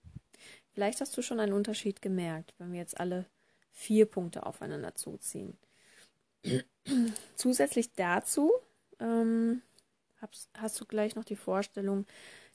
[0.72, 3.26] Vielleicht hast du schon einen Unterschied gemerkt, wenn wir jetzt alle
[3.78, 5.56] vier Punkte aufeinander zuziehen.
[7.36, 8.50] Zusätzlich dazu
[8.98, 9.62] ähm,
[10.16, 12.04] hast, hast, du gleich noch die Vorstellung,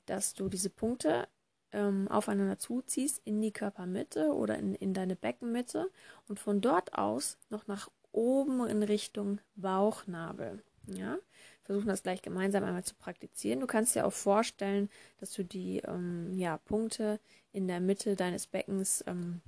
[0.05, 1.29] dass du diese Punkte
[1.71, 5.89] ähm, aufeinander zuziehst in die Körpermitte oder in, in deine Beckenmitte
[6.27, 10.61] und von dort aus noch nach oben in Richtung Bauchnabel.
[10.87, 11.17] Ja,
[11.63, 13.61] versuchen das gleich gemeinsam einmal zu praktizieren.
[13.61, 14.89] Du kannst dir auch vorstellen,
[15.21, 17.21] dass du die ähm, ja, Punkte
[17.53, 19.41] in der Mitte deines Beckens ähm,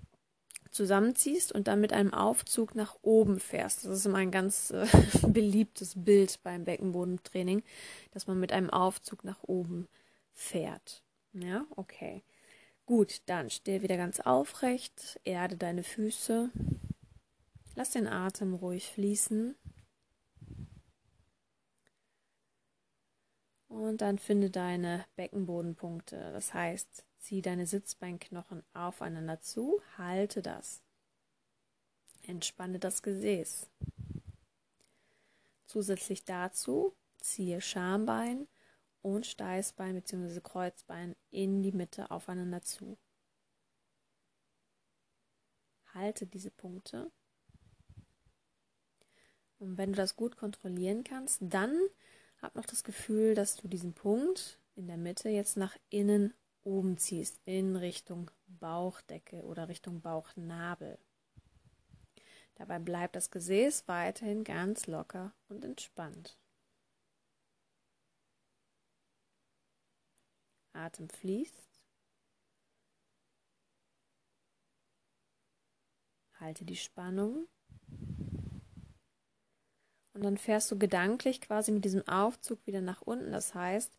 [0.76, 3.86] zusammenziehst und dann mit einem Aufzug nach oben fährst.
[3.86, 4.86] Das ist immer ein ganz äh,
[5.28, 7.64] beliebtes Bild beim Beckenbodentraining,
[8.12, 9.88] dass man mit einem Aufzug nach oben
[10.34, 11.02] fährt.
[11.34, 12.24] Ja, okay.
[12.86, 16.52] Gut, dann steh wieder ganz aufrecht, erde deine Füße,
[17.76, 19.56] lass den Atem ruhig fließen.
[23.68, 26.32] Und dann finde deine Beckenbodenpunkte.
[26.32, 30.84] Das heißt, zieh deine Sitzbeinknochen aufeinander zu, halte das.
[32.22, 33.68] Entspanne das Gesäß.
[35.66, 38.48] Zusätzlich dazu ziehe Schambein
[39.02, 40.40] und Steißbein bzw.
[40.40, 42.96] Kreuzbein in die Mitte aufeinander zu.
[45.96, 47.12] Halte diese Punkte.
[49.58, 51.76] Und wenn du das gut kontrollieren kannst, dann
[52.40, 56.98] hab noch das Gefühl, dass du diesen Punkt in der Mitte jetzt nach innen oben
[56.98, 60.98] ziehst, in Richtung Bauchdecke oder Richtung Bauchnabel.
[62.56, 66.38] Dabei bleibt das Gesäß weiterhin ganz locker und entspannt.
[70.74, 71.70] Atem fließt.
[76.40, 77.48] Halte die Spannung.
[80.14, 83.32] Und dann fährst du gedanklich quasi mit diesem Aufzug wieder nach unten.
[83.32, 83.98] Das heißt,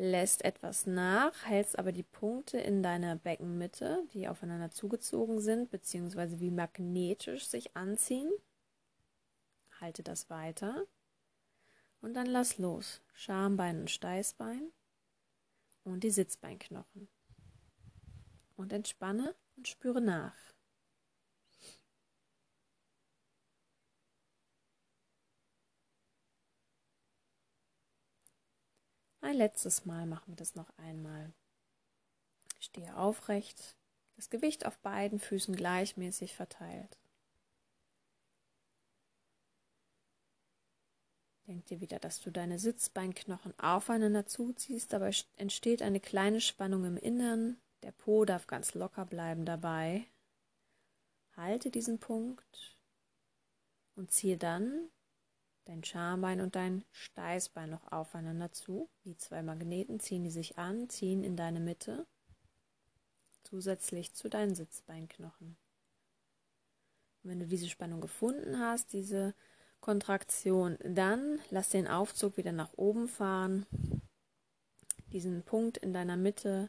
[0.00, 6.40] lässt etwas nach, hältst aber die Punkte in deiner Beckenmitte, die aufeinander zugezogen sind, beziehungsweise
[6.40, 8.32] wie magnetisch sich anziehen.
[9.78, 10.86] Halte das weiter.
[12.00, 13.02] Und dann lass los.
[13.12, 14.72] Schambein und Steißbein
[15.84, 17.08] und die Sitzbeinknochen.
[18.56, 20.49] Und entspanne und spüre nach.
[29.20, 31.32] Ein letztes Mal machen wir das noch einmal.
[32.58, 33.76] Stehe aufrecht,
[34.16, 36.98] das Gewicht auf beiden Füßen gleichmäßig verteilt.
[41.46, 46.96] Denk dir wieder, dass du deine Sitzbeinknochen aufeinander zuziehst, dabei entsteht eine kleine Spannung im
[46.96, 47.60] Innern.
[47.82, 50.06] Der Po darf ganz locker bleiben dabei.
[51.36, 52.78] Halte diesen Punkt
[53.96, 54.90] und ziehe dann
[55.70, 58.90] dein Schambein und dein Steißbein noch aufeinander zu.
[59.04, 62.06] Wie zwei Magneten ziehen die sich an, ziehen in deine Mitte,
[63.44, 65.56] zusätzlich zu deinen Sitzbeinknochen.
[67.22, 69.34] Und wenn du diese Spannung gefunden hast, diese
[69.80, 73.64] Kontraktion, dann lass den Aufzug wieder nach oben fahren.
[75.12, 76.68] Diesen Punkt in deiner Mitte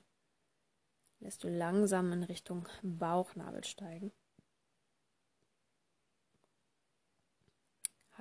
[1.19, 4.11] lässt du langsam in Richtung Bauchnabel steigen.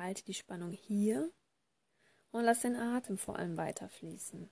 [0.01, 1.31] Halte die Spannung hier
[2.31, 4.49] und lass den Atem vor allem weiter fließen.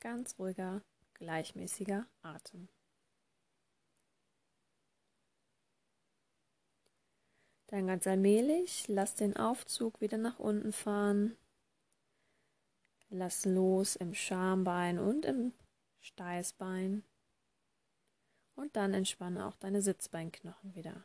[0.00, 0.82] Ganz ruhiger,
[1.14, 2.68] gleichmäßiger Atem.
[7.68, 11.36] Dann ganz allmählich, lass den Aufzug wieder nach unten fahren.
[13.10, 15.52] Lass los im Schambein und im
[16.00, 17.04] Steißbein.
[18.56, 21.04] Und dann entspanne auch deine Sitzbeinknochen wieder.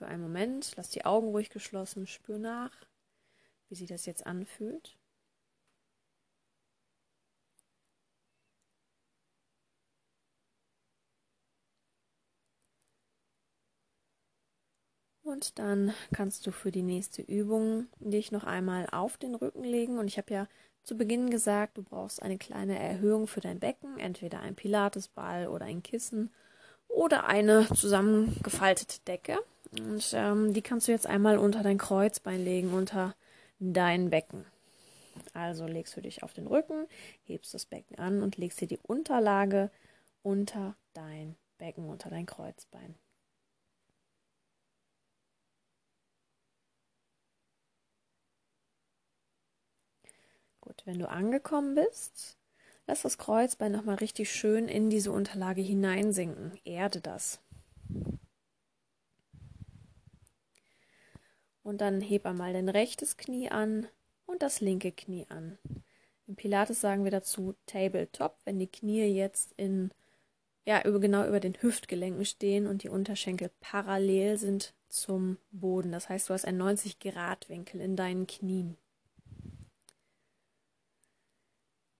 [0.00, 2.70] Für einen Moment, lass die Augen ruhig geschlossen, spür nach,
[3.68, 4.96] wie sich das jetzt anfühlt.
[15.22, 19.98] Und dann kannst du für die nächste Übung dich noch einmal auf den Rücken legen.
[19.98, 20.48] Und ich habe ja
[20.82, 25.66] zu Beginn gesagt, du brauchst eine kleine Erhöhung für dein Becken, entweder ein Pilatesball oder
[25.66, 26.32] ein Kissen
[26.88, 29.38] oder eine zusammengefaltete Decke.
[29.72, 33.14] Und ähm, die kannst du jetzt einmal unter dein Kreuzbein legen, unter
[33.60, 34.44] dein Becken.
[35.32, 36.86] Also legst du dich auf den Rücken,
[37.24, 39.70] hebst das Becken an und legst dir die Unterlage
[40.22, 42.94] unter dein Becken, unter dein Kreuzbein.
[50.60, 52.36] Gut, wenn du angekommen bist,
[52.86, 56.58] lass das Kreuzbein nochmal richtig schön in diese Unterlage hineinsinken.
[56.64, 57.40] Erde das.
[61.70, 63.86] Und dann heb einmal dein rechtes Knie an
[64.26, 65.56] und das linke Knie an.
[66.26, 69.92] Im Pilates sagen wir dazu Tabletop, wenn die Knie jetzt in
[70.66, 75.92] ja, über, genau über den Hüftgelenken stehen und die Unterschenkel parallel sind zum Boden.
[75.92, 78.76] Das heißt, du hast einen 90-Grad-Winkel in deinen Knien.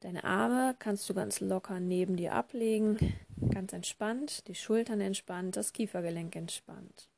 [0.01, 3.15] Deine Arme kannst du ganz locker neben dir ablegen,
[3.55, 7.10] ganz entspannt, die Schultern entspannt, das Kiefergelenk entspannt.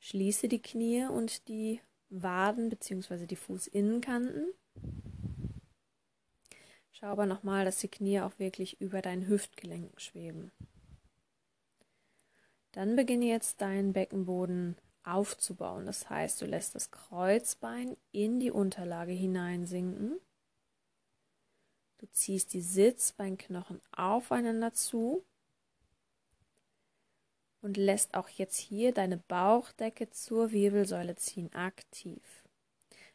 [0.00, 1.80] Schließe die Knie und die
[2.10, 3.26] Waden bzw.
[3.26, 4.52] die Fußinnenkanten.
[6.90, 10.50] Schau aber nochmal, dass die Knie auch wirklich über deinen Hüftgelenken schweben.
[12.72, 15.86] Dann beginne jetzt deinen Beckenboden aufzubauen.
[15.86, 20.20] Das heißt, du lässt das Kreuzbein in die Unterlage hineinsinken.
[21.98, 25.24] Du ziehst die Sitzbeinknochen aufeinander zu
[27.60, 32.22] und lässt auch jetzt hier deine Bauchdecke zur Wirbelsäule ziehen, aktiv.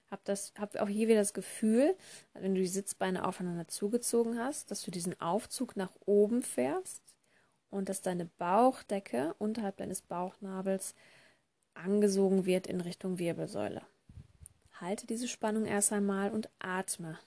[0.09, 1.95] Hab, das, hab auch hier wieder das Gefühl,
[2.33, 7.01] wenn du die Sitzbeine aufeinander zugezogen hast, dass du diesen Aufzug nach oben fährst
[7.71, 10.93] und dass deine Bauchdecke unterhalb deines Bauchnabels
[11.73, 13.81] angesogen wird in Richtung Wirbelsäule.
[14.79, 17.17] Halte diese Spannung erst einmal und atme.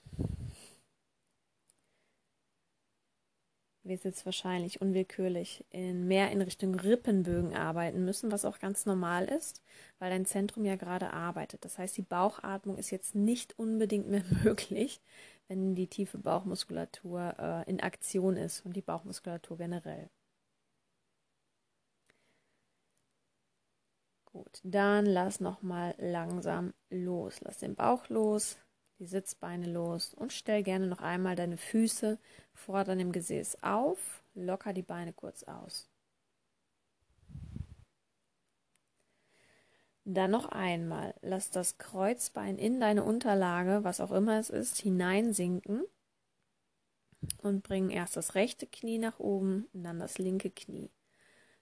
[3.87, 9.25] Wir jetzt wahrscheinlich unwillkürlich in mehr in Richtung Rippenbögen arbeiten müssen, was auch ganz normal
[9.25, 9.61] ist,
[9.99, 11.65] weil dein Zentrum ja gerade arbeitet.
[11.65, 15.01] Das heißt, die Bauchatmung ist jetzt nicht unbedingt mehr möglich,
[15.47, 20.09] wenn die tiefe Bauchmuskulatur äh, in Aktion ist und die Bauchmuskulatur generell.
[24.25, 27.41] Gut, dann lass nochmal langsam los.
[27.41, 28.57] Lass den Bauch los,
[28.99, 32.17] die Sitzbeine los und stell gerne noch einmal deine Füße
[32.53, 34.23] vor deinem Gesäß auf.
[34.33, 35.89] Locker die Beine kurz aus.
[40.09, 45.83] Dann noch einmal, lass das Kreuzbein in deine Unterlage, was auch immer es ist, hineinsinken
[47.41, 50.91] und bring erst das rechte Knie nach oben und dann das linke Knie.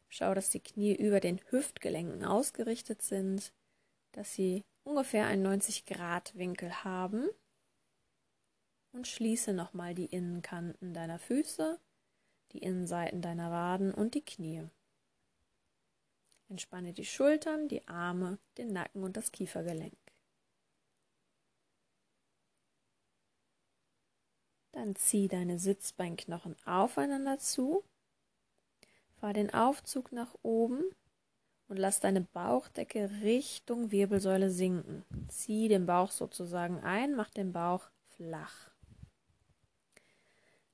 [0.10, 3.52] Schau, dass die Knie über den Hüftgelenken ausgerichtet sind,
[4.12, 7.28] dass sie ungefähr einen 90 Grad Winkel haben
[8.94, 11.80] und schließe nochmal die Innenkanten deiner Füße,
[12.54, 14.64] die Innenseiten deiner Waden und die Knie.
[16.48, 19.98] Entspanne die Schultern, die Arme, den Nacken und das Kiefergelenk.
[24.72, 27.84] Dann zieh deine Sitzbeinknochen aufeinander zu,
[29.16, 30.84] fahr den Aufzug nach oben
[31.68, 35.04] und lass deine Bauchdecke Richtung Wirbelsäule sinken.
[35.28, 38.70] Zieh den Bauch sozusagen ein, mach den Bauch flach.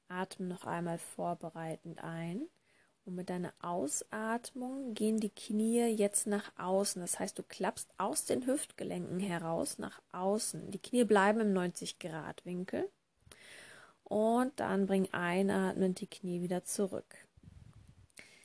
[0.08, 2.48] Atme noch einmal vorbereitend ein.
[3.04, 7.02] Und mit deiner Ausatmung gehen die Knie jetzt nach außen.
[7.02, 10.70] Das heißt, du klappst aus den Hüftgelenken heraus nach außen.
[10.70, 12.92] Die Knie bleiben im 90-Grad-Winkel.
[14.04, 17.16] Und dann bring einatmend die Knie wieder zurück.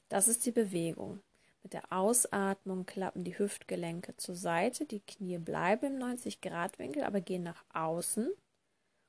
[0.08, 1.20] Das ist die Bewegung.
[1.66, 7.42] Mit der Ausatmung klappen die Hüftgelenke zur Seite, die Knie bleiben im 90-Grad-Winkel, aber gehen
[7.42, 8.30] nach außen.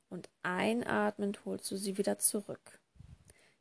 [0.10, 2.80] Und einatmend holst du sie wieder zurück.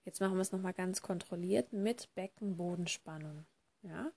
[0.07, 3.44] Jetzt machen wir es nochmal ganz kontrolliert mit Beckenbodenspannung.
[3.82, 4.12] Ja?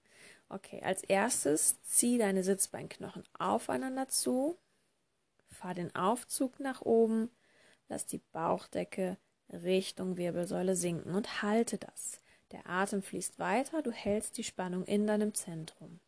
[0.48, 4.58] Okay, als erstes zieh deine Sitzbeinknochen aufeinander zu,
[5.50, 7.30] fahr den Aufzug nach oben,
[7.90, 9.18] lass die Bauchdecke
[9.50, 12.19] Richtung Wirbelsäule sinken und halte das.
[12.52, 16.00] Der Atem fließt weiter, du hältst die Spannung in deinem Zentrum.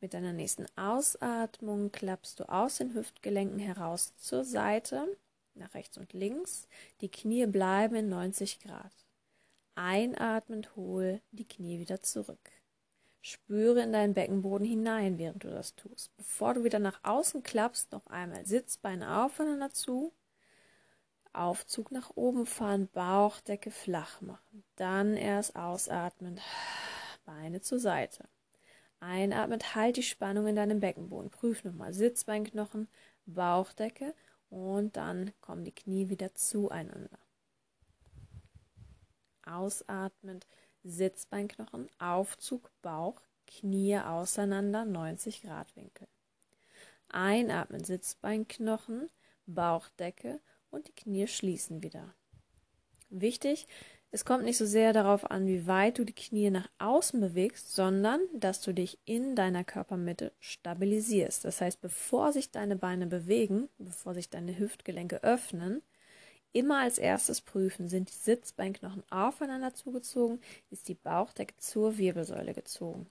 [0.00, 5.08] Mit deiner nächsten Ausatmung klappst du aus den Hüftgelenken heraus zur Seite,
[5.54, 6.68] nach rechts und links.
[7.00, 8.92] Die Knie bleiben in 90 Grad.
[9.74, 12.50] Einatmend hol die Knie wieder zurück.
[13.20, 16.16] Spüre in deinen Beckenboden hinein, während du das tust.
[16.16, 20.12] Bevor du wieder nach außen klappst, noch einmal Sitzbeine aufeinander zu
[21.32, 24.64] Aufzug nach oben fahren, Bauchdecke flach machen.
[24.76, 26.40] Dann erst ausatmen,
[27.24, 28.28] Beine zur Seite.
[29.00, 31.30] Einatmen, halt die Spannung in deinem Beckenboden.
[31.30, 32.88] Prüf nochmal Sitzbeinknochen,
[33.26, 34.14] Bauchdecke
[34.50, 37.18] und dann kommen die Knie wieder zueinander.
[39.44, 40.46] Ausatmend,
[40.82, 46.08] Sitzbeinknochen, Aufzug, Bauch, Knie auseinander, 90 Grad Winkel.
[47.08, 49.10] Einatmen, Sitzbeinknochen,
[49.46, 50.40] Bauchdecke
[50.70, 52.14] und die Knie schließen wieder.
[53.10, 53.66] Wichtig,
[54.10, 57.74] es kommt nicht so sehr darauf an, wie weit du die Knie nach außen bewegst,
[57.74, 61.44] sondern dass du dich in deiner Körpermitte stabilisierst.
[61.44, 65.82] Das heißt, bevor sich deine Beine bewegen, bevor sich deine Hüftgelenke öffnen,
[66.52, 70.40] immer als erstes prüfen, sind die Sitzbeinknochen aufeinander zugezogen,
[70.70, 73.06] ist die Bauchdecke zur Wirbelsäule gezogen.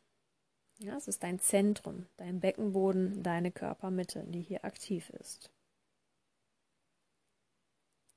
[0.79, 5.51] Ja, es ist dein Zentrum, dein Beckenboden, deine Körpermitte, die hier aktiv ist.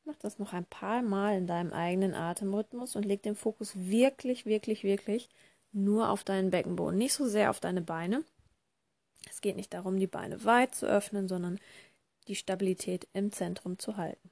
[0.05, 4.47] Mach das noch ein paar Mal in deinem eigenen Atemrhythmus und leg den Fokus wirklich,
[4.47, 5.29] wirklich, wirklich
[5.73, 8.25] nur auf deinen Beckenboden, nicht so sehr auf deine Beine.
[9.29, 11.61] Es geht nicht darum, die Beine weit zu öffnen, sondern
[12.29, 14.31] die Stabilität im Zentrum zu halten.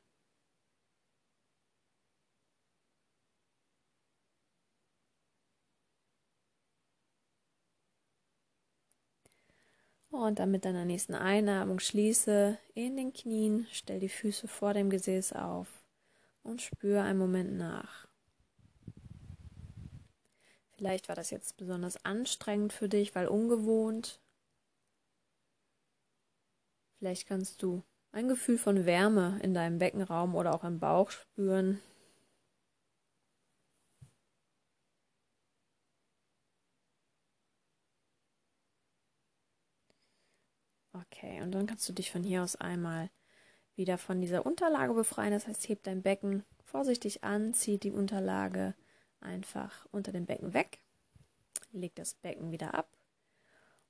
[10.11, 14.89] Und dann mit deiner nächsten Einatmung schließe in den Knien, stell die Füße vor dem
[14.89, 15.69] Gesäß auf
[16.43, 18.09] und spüre einen Moment nach.
[20.77, 24.21] Vielleicht war das jetzt besonders anstrengend für dich, weil ungewohnt.
[26.99, 27.83] Vielleicht kannst du
[28.13, 31.81] ein Gefühl von Wärme in deinem Beckenraum oder auch im Bauch spüren.
[41.19, 43.11] Okay, und dann kannst du dich von hier aus einmal
[43.75, 45.33] wieder von dieser Unterlage befreien.
[45.33, 48.77] Das heißt, heb dein Becken vorsichtig an, zieh die Unterlage
[49.21, 50.79] einfach unter dem Becken weg,
[51.73, 52.89] leg das Becken wieder ab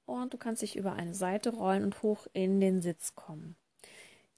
[0.07, 3.57] und du kannst dich über eine Seite rollen und hoch in den Sitz kommen.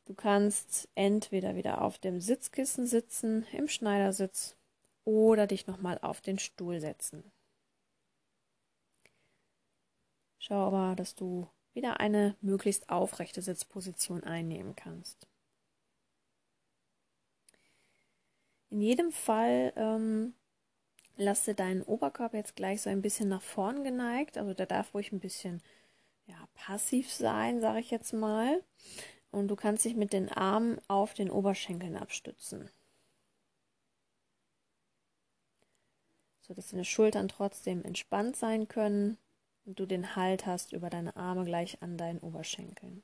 [0.06, 4.56] Du kannst entweder wieder auf dem Sitzkissen sitzen, im Schneidersitz
[5.04, 7.22] oder dich nochmal auf den Stuhl setzen.
[10.40, 15.28] Schau aber, dass du wieder eine möglichst aufrechte Sitzposition einnehmen kannst.
[18.70, 20.34] In jedem Fall ähm,
[21.16, 24.38] lasse deinen Oberkörper jetzt gleich so ein bisschen nach vorn geneigt.
[24.38, 25.60] Also der darf ruhig ein bisschen
[26.26, 28.62] ja, passiv sein, sage ich jetzt mal.
[29.30, 32.70] Und du kannst dich mit den Armen auf den Oberschenkeln abstützen.
[36.40, 39.18] So dass deine Schultern trotzdem entspannt sein können
[39.74, 43.02] du den Halt hast über deine Arme gleich an deinen Oberschenkeln.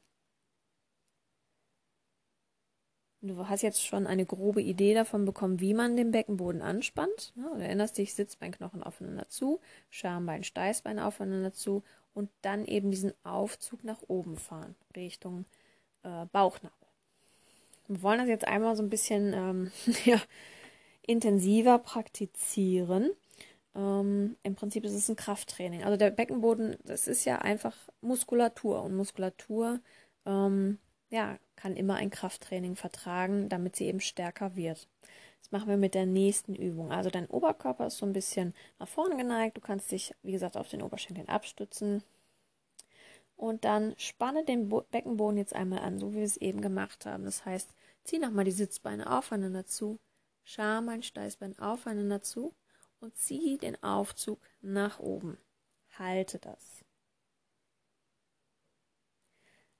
[3.22, 7.32] Du hast jetzt schon eine grobe Idee davon bekommen, wie man den Beckenboden anspannt.
[7.34, 7.50] Ne?
[7.54, 9.60] Du erinnerst dich, Sitzbeinknochen aufeinander zu,
[9.90, 11.82] Schambein, Steißbein aufeinander zu
[12.14, 15.44] und dann eben diesen Aufzug nach oben fahren, Richtung
[16.02, 16.72] äh, Bauchnabel.
[17.88, 19.72] Wir wollen das jetzt einmal so ein bisschen ähm,
[20.04, 20.20] ja,
[21.02, 23.10] intensiver praktizieren.
[23.76, 25.84] Ähm, Im Prinzip ist es ein Krafttraining.
[25.84, 29.80] Also der Beckenboden, das ist ja einfach Muskulatur und Muskulatur
[30.24, 30.78] ähm,
[31.10, 34.88] ja, kann immer ein Krafttraining vertragen, damit sie eben stärker wird.
[35.40, 36.90] Das machen wir mit der nächsten Übung.
[36.90, 39.56] Also dein Oberkörper ist so ein bisschen nach vorne geneigt.
[39.56, 42.02] Du kannst dich, wie gesagt, auf den Oberschenkeln abstützen.
[43.36, 47.04] Und dann spanne den Bo Beckenboden jetzt einmal an, so wie wir es eben gemacht
[47.06, 47.24] haben.
[47.24, 47.74] Das heißt,
[48.04, 49.98] zieh nochmal die Sitzbeine aufeinander zu,
[50.44, 52.54] Schambein, Steißbein aufeinander zu
[53.00, 55.38] und zieh den Aufzug nach oben.
[55.98, 56.84] Halte das.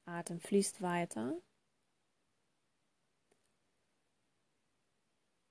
[0.04, 1.34] Atem fließt weiter.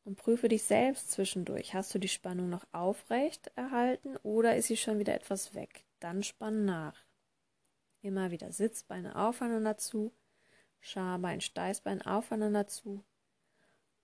[0.03, 1.73] Und prüfe dich selbst zwischendurch.
[1.73, 5.85] Hast du die Spannung noch aufrecht erhalten oder ist sie schon wieder etwas weg?
[5.99, 7.05] Dann spann nach.
[8.01, 10.13] Immer wieder Sitzbeine aufeinander zu,
[10.79, 13.03] Schambein, Steißbein aufeinander zu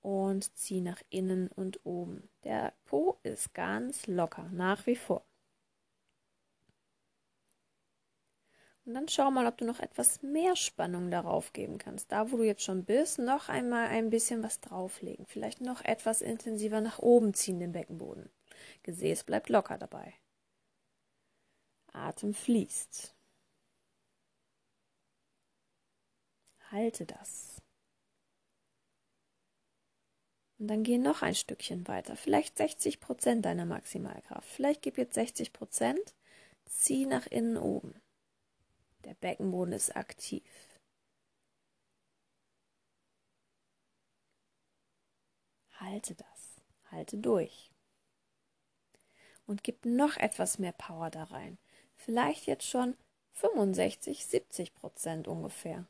[0.01, 2.29] und zieh nach innen und oben.
[2.43, 5.25] Der Po ist ganz locker, nach wie vor.
[8.85, 12.11] Und dann schau mal, ob du noch etwas mehr Spannung darauf geben kannst.
[12.11, 15.27] Da, wo du jetzt schon bist, noch einmal ein bisschen was drauflegen.
[15.27, 18.29] Vielleicht noch etwas intensiver nach oben ziehen, den Beckenboden.
[18.83, 20.13] Gesäß bleibt locker dabei.
[21.93, 23.15] Atem fließt.
[26.71, 27.61] Halte das.
[30.61, 32.15] Und dann geh noch ein Stückchen weiter.
[32.15, 34.47] Vielleicht 60 Prozent deiner Maximalkraft.
[34.47, 36.13] Vielleicht gib jetzt 60 Prozent.
[36.65, 37.99] Zieh nach innen oben.
[39.03, 40.43] Der Beckenboden ist aktiv.
[45.79, 46.61] Halte das.
[46.91, 47.71] Halte durch.
[49.47, 51.57] Und gib noch etwas mehr Power da rein.
[51.95, 52.95] Vielleicht jetzt schon
[53.33, 55.87] 65, 70 Prozent ungefähr.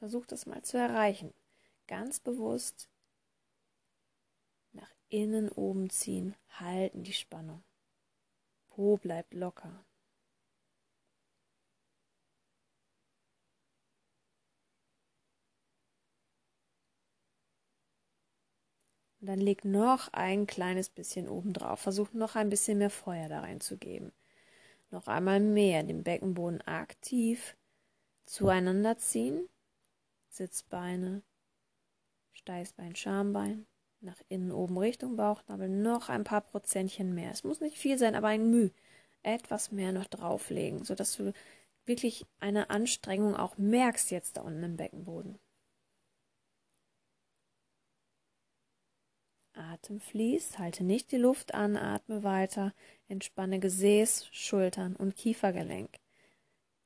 [0.00, 1.32] Versuch das mal zu erreichen.
[1.86, 2.89] Ganz bewusst
[5.10, 7.62] innen oben ziehen, halten die Spannung.
[8.68, 9.84] Po bleibt locker.
[19.20, 21.80] Und dann leg noch ein kleines bisschen oben drauf.
[21.80, 24.12] Versuch noch ein bisschen mehr Feuer da reinzugeben.
[24.90, 27.56] Noch einmal mehr den Beckenboden aktiv
[28.24, 29.48] zueinander ziehen.
[30.30, 31.22] Sitzbeine,
[32.32, 33.66] Steißbein, Schambein,
[34.00, 37.30] nach innen oben Richtung Bauchnabel, noch ein paar Prozentchen mehr.
[37.30, 38.70] Es muss nicht viel sein, aber ein Müh.
[39.22, 41.32] Etwas mehr noch drauflegen, sodass du
[41.84, 45.38] wirklich eine Anstrengung auch merkst jetzt da unten im Beckenboden.
[49.52, 52.72] Atem fließt, halte nicht die Luft an, atme weiter,
[53.08, 55.98] entspanne Gesäß, Schultern und Kiefergelenk.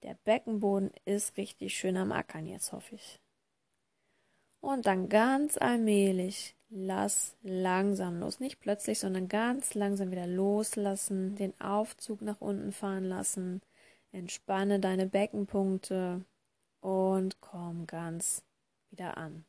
[0.02, 3.20] Der Beckenboden ist richtig schön am Ackern jetzt, hoffe ich.
[4.60, 8.40] Und dann ganz allmählich lass langsam los.
[8.40, 13.62] Nicht plötzlich, sondern ganz langsam wieder loslassen, den Aufzug nach unten fahren lassen.
[14.12, 16.24] Entspanne deine Beckenpunkte
[16.80, 18.42] und komm ganz
[18.90, 19.44] wieder an.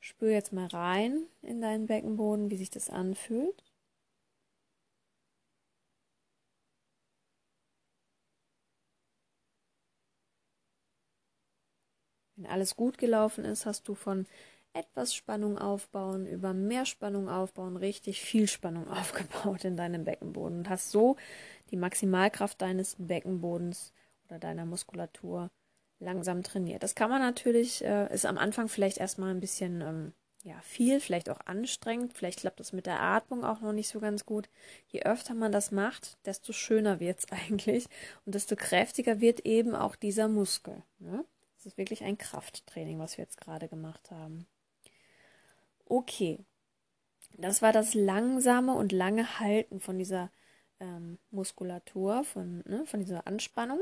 [0.00, 3.64] Spür jetzt mal rein in deinen Beckenboden, wie sich das anfühlt.
[12.36, 14.26] Wenn alles gut gelaufen ist, hast du von
[14.76, 20.68] etwas Spannung aufbauen, über mehr Spannung aufbauen, richtig viel Spannung aufgebaut in deinem Beckenboden und
[20.68, 21.16] hast so
[21.70, 23.92] die Maximalkraft deines Beckenbodens
[24.26, 25.50] oder deiner Muskulatur
[25.98, 26.82] langsam trainiert.
[26.82, 30.12] Das kann man natürlich, äh, ist am Anfang vielleicht erstmal ein bisschen ähm,
[30.46, 33.98] ja, viel, vielleicht auch anstrengend, vielleicht klappt das mit der Atmung auch noch nicht so
[33.98, 34.48] ganz gut.
[34.86, 37.86] Je öfter man das macht, desto schöner wird es eigentlich
[38.24, 40.82] und desto kräftiger wird eben auch dieser Muskel.
[40.98, 41.24] Ne?
[41.56, 44.46] Das ist wirklich ein Krafttraining, was wir jetzt gerade gemacht haben.
[45.86, 46.38] Okay,
[47.38, 50.30] das war das langsame und lange Halten von dieser
[50.80, 53.80] ähm, Muskulatur, von, ne, von dieser Anspannung.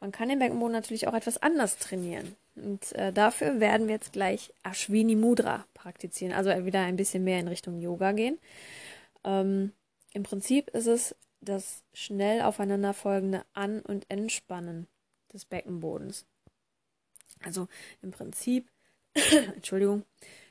[0.00, 2.36] Man kann den Beckenboden natürlich auch etwas anders trainieren.
[2.56, 7.40] Und äh, dafür werden wir jetzt gleich Ashwini Mudra praktizieren, also wieder ein bisschen mehr
[7.40, 8.38] in Richtung Yoga gehen.
[9.24, 9.72] Ähm,
[10.12, 14.86] Im Prinzip ist es das schnell aufeinanderfolgende An- und Entspannen
[15.32, 16.26] des Beckenbodens.
[17.42, 17.68] Also
[18.02, 18.70] im Prinzip,
[19.54, 20.04] Entschuldigung,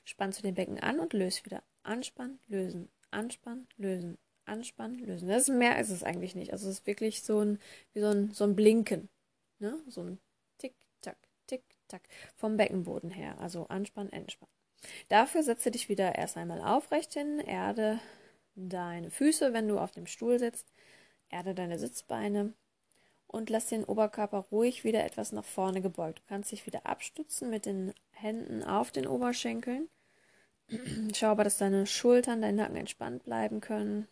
[0.04, 1.64] spannst du den Becken an und löst wieder.
[1.84, 5.28] Anspannen, lösen, anspannen, lösen, anspannen, lösen.
[5.28, 6.54] Das ist mehr ist es eigentlich nicht.
[6.54, 7.60] Also es ist wirklich so ein,
[7.93, 9.10] wie so ein, so ein Blinken.
[9.60, 9.78] Ne?
[9.88, 10.20] So ein
[10.60, 12.04] Tick-Tack, Tick-Tack
[12.36, 13.38] vom Beckenboden her.
[13.39, 14.54] Also anspannen, entspannen.
[15.08, 17.99] Dafür setze dich wieder erst einmal aufrecht hin, erde
[18.56, 20.74] deine Füße, wenn du auf dem Stuhl sitzt,
[21.30, 22.54] erde deine Sitzbeine
[23.34, 26.20] und lass den Oberkörper ruhig wieder etwas nach vorne gebeugt.
[26.20, 29.90] Du kannst dich wieder abstützen mit den Händen auf den Oberschenkeln.
[31.16, 34.08] Schau aber, dass deine Schultern, dein Nacken entspannt bleiben können.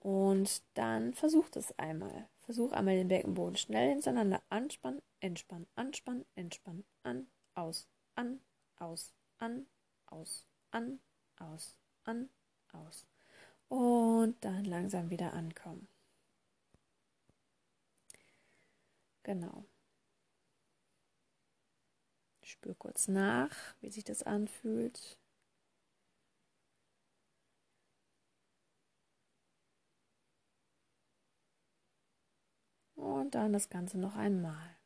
[0.00, 2.26] Und dann versuch das einmal.
[2.40, 8.40] Versuch einmal den Beckenboden schnell hintereinander anspannen, entspannen, anspannen, entspannen, an, aus, an,
[8.78, 9.66] aus, an,
[10.06, 10.98] aus, an,
[11.38, 12.30] aus, an,
[12.72, 13.06] aus.
[13.68, 15.88] Und dann langsam wieder ankommen.
[19.24, 19.66] Genau.
[22.44, 23.50] Spür kurz nach,
[23.80, 25.18] wie sich das anfühlt.
[32.94, 34.76] Und dann das Ganze noch einmal.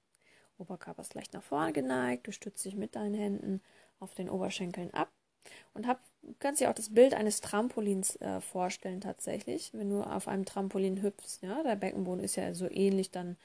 [0.59, 2.27] Oberkörper ist leicht nach vorne geneigt.
[2.27, 3.63] Du stützt dich mit deinen Händen
[4.01, 5.11] auf den Oberschenkeln ab.
[5.75, 6.01] Und hab,
[6.41, 11.03] kannst dir auch das Bild eines Trampolins äh, vorstellen tatsächlich, wenn du auf einem Trampolin
[11.03, 11.41] hüpfst.
[11.43, 13.37] Ja, der Beckenboden ist ja so ähnlich dann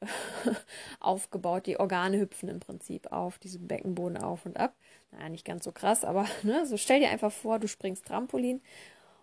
[1.00, 1.66] aufgebaut.
[1.66, 4.74] Die Organe hüpfen im Prinzip auf diesem Beckenboden auf und ab.
[5.10, 8.60] Naja, nicht ganz so krass, aber ne, so stell dir einfach vor, du springst Trampolin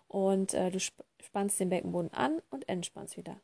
[0.08, 3.40] und äh, du spannst den Beckenboden an und entspannst wieder.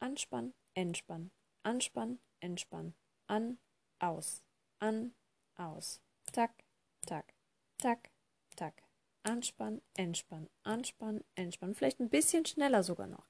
[0.00, 1.30] Anspannen, entspannen,
[1.62, 2.94] anspannen, entspannen,
[3.26, 3.58] an,
[3.98, 4.42] aus,
[4.78, 5.14] an,
[5.56, 6.00] aus,
[6.32, 6.52] tack,
[7.06, 7.32] tack,
[7.78, 8.10] tack,
[8.56, 8.82] tack,
[9.22, 13.26] anspannen, entspannen, anspannen, entspannen, vielleicht ein bisschen schneller sogar noch.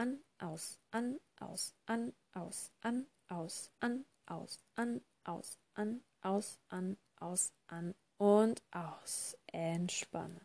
[0.00, 6.96] An, aus, an, aus, an, aus, an, aus, an, aus, an, aus, an, aus, an,
[7.18, 9.36] aus, an und aus.
[9.48, 10.40] Entspanne.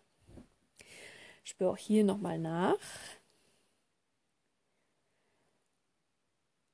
[1.45, 2.75] Spür auch hier nochmal nach.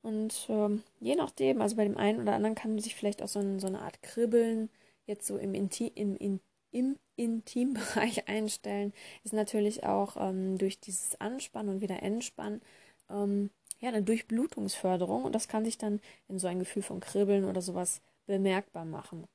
[0.02, 3.38] Und ähm, je nachdem, also bei dem einen oder anderen kann sich vielleicht auch so,
[3.38, 4.72] ein, so eine Art Kribbeln
[5.06, 6.40] jetzt so im, Inti im, in,
[6.72, 8.94] im Intimbereich einstellen.
[9.24, 12.62] Ist natürlich auch ähm, durch dieses Anspannen und wieder Entspannen
[13.10, 13.50] ähm,
[13.80, 17.62] ja, eine Durchblutungsförderung und das kann sich dann in so ein Gefühl von Kribbeln oder
[17.62, 19.28] sowas bemerkbar machen.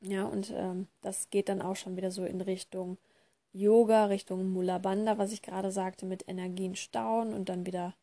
[0.00, 2.98] Ja, und ähm, das geht dann auch schon wieder so in Richtung
[3.52, 7.94] Yoga, Richtung Mula Bandha, was ich gerade sagte, mit Energien stauen und dann wieder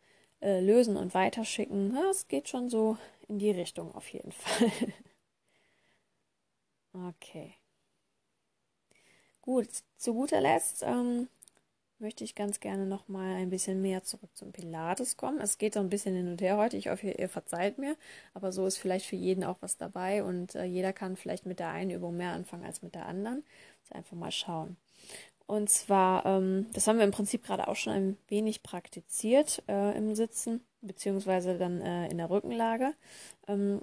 [0.41, 1.95] äh, lösen und weiterschicken.
[2.09, 2.97] Es geht schon so
[3.27, 4.71] in die Richtung auf jeden Fall.
[6.93, 7.58] okay.
[9.49, 11.27] Gut, zu guter Letzt ähm,
[11.97, 15.41] möchte ich ganz gerne noch mal ein bisschen mehr zurück zum Pilates kommen.
[15.41, 16.77] Es geht so ein bisschen hin und her heute.
[16.77, 17.95] Ich hoffe, ihr verzeiht mir,
[18.35, 21.57] aber so ist vielleicht für jeden auch was dabei und äh, jeder kann vielleicht mit
[21.57, 23.43] der einen Übung mehr anfangen als mit der anderen.
[23.81, 24.77] Also einfach mal schauen.
[25.47, 29.97] Und zwar, ähm, das haben wir im Prinzip gerade auch schon ein wenig praktiziert äh,
[29.97, 32.93] im Sitzen, beziehungsweise dann äh, in der Rückenlage,
[33.47, 33.81] ähm,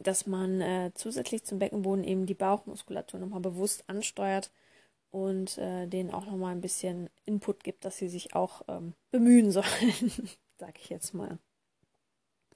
[0.00, 4.50] dass man äh, zusätzlich zum Beckenboden eben die Bauchmuskulatur nochmal bewusst ansteuert
[5.10, 9.50] und äh, denen auch nochmal ein bisschen Input gibt, dass sie sich auch ähm, bemühen
[9.52, 10.12] sollen,
[10.58, 11.38] sag ich jetzt mal.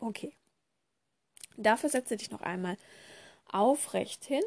[0.01, 0.35] Okay.
[1.57, 2.77] Dafür setze dich noch einmal
[3.51, 4.43] aufrecht hin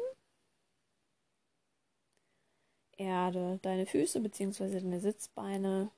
[2.98, 4.80] Erde, deine Füße bzw.
[4.80, 5.90] deine Sitzbeine,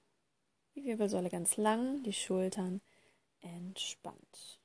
[0.74, 2.82] die Wirbelsäule ganz lang, die Schultern
[3.40, 4.60] entspannt.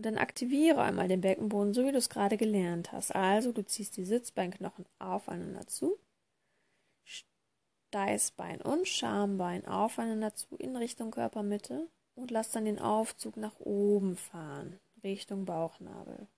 [0.00, 3.14] Und dann aktiviere einmal den Beckenboden, so wie du es gerade gelernt hast.
[3.14, 5.98] Also du ziehst die Sitzbeinknochen aufeinander zu,
[7.04, 14.16] Steißbein und Schambein aufeinander zu in Richtung Körpermitte und lass dann den Aufzug nach oben
[14.16, 16.28] fahren, Richtung Bauchnabel.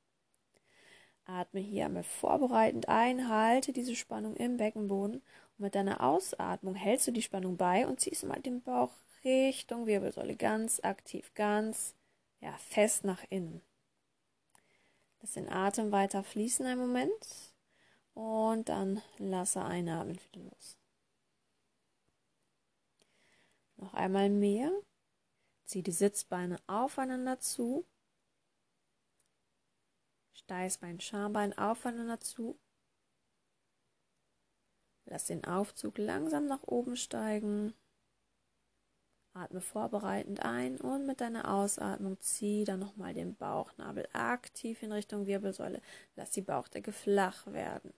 [1.24, 7.06] Atme hier einmal vorbereitend ein, halte diese Spannung im Beckenboden und mit deiner Ausatmung hältst
[7.06, 8.90] du die Spannung bei und ziehst mal den Bauch
[9.22, 11.94] Richtung Wirbelsäule ganz aktiv, ganz
[12.42, 13.62] ja, fest nach innen.
[15.20, 17.54] Lass den Atem weiter fließen einen Moment
[18.12, 20.76] und dann lasse einatmen wieder los.
[23.76, 24.70] Noch einmal mehr.
[25.64, 27.86] Zieh die Sitzbeine aufeinander zu
[30.34, 32.58] Steißbein, Schambein aufeinander zu.
[35.04, 37.74] Lass den Aufzug langsam nach oben steigen.
[39.34, 45.26] Atme vorbereitend ein und mit deiner Ausatmung zieh dann nochmal den Bauchnabel aktiv in Richtung
[45.26, 45.80] Wirbelsäule.
[46.16, 47.94] Lass die Bauchdecke flach werden.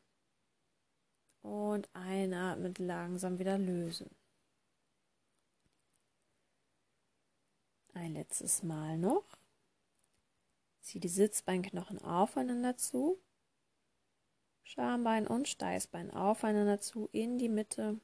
[1.42, 4.10] Und einatmend langsam wieder lösen.
[7.94, 9.24] Ein letztes Mal noch.
[10.80, 13.18] Zieh die Sitzbeinknochen aufeinander zu.
[14.62, 18.00] Schambein und Steißbein aufeinander zu in die Mitte.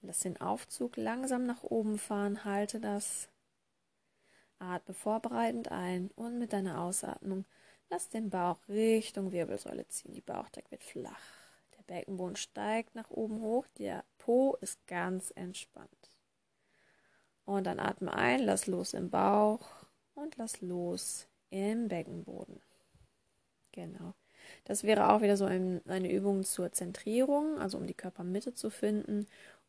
[0.00, 3.28] Lass den Aufzug langsam nach oben fahren, halte das.
[4.58, 7.44] Atme vorbereitend ein und mit deiner Ausatmung
[7.90, 10.12] lass den Bauch Richtung Wirbelsäule ziehen.
[10.12, 11.20] Die Bauchdecke wird flach.
[11.76, 15.88] Der Beckenboden steigt nach oben hoch, der Po ist ganz entspannt.
[17.44, 19.70] Und dann atme ein, lass los im Bauch
[20.14, 22.60] und lass los im Beckenboden.
[23.72, 24.14] Genau.
[24.64, 28.70] Das wäre auch wieder so ein, eine Übung zur Zentrierung, also um die Körpermitte zu
[28.70, 29.26] finden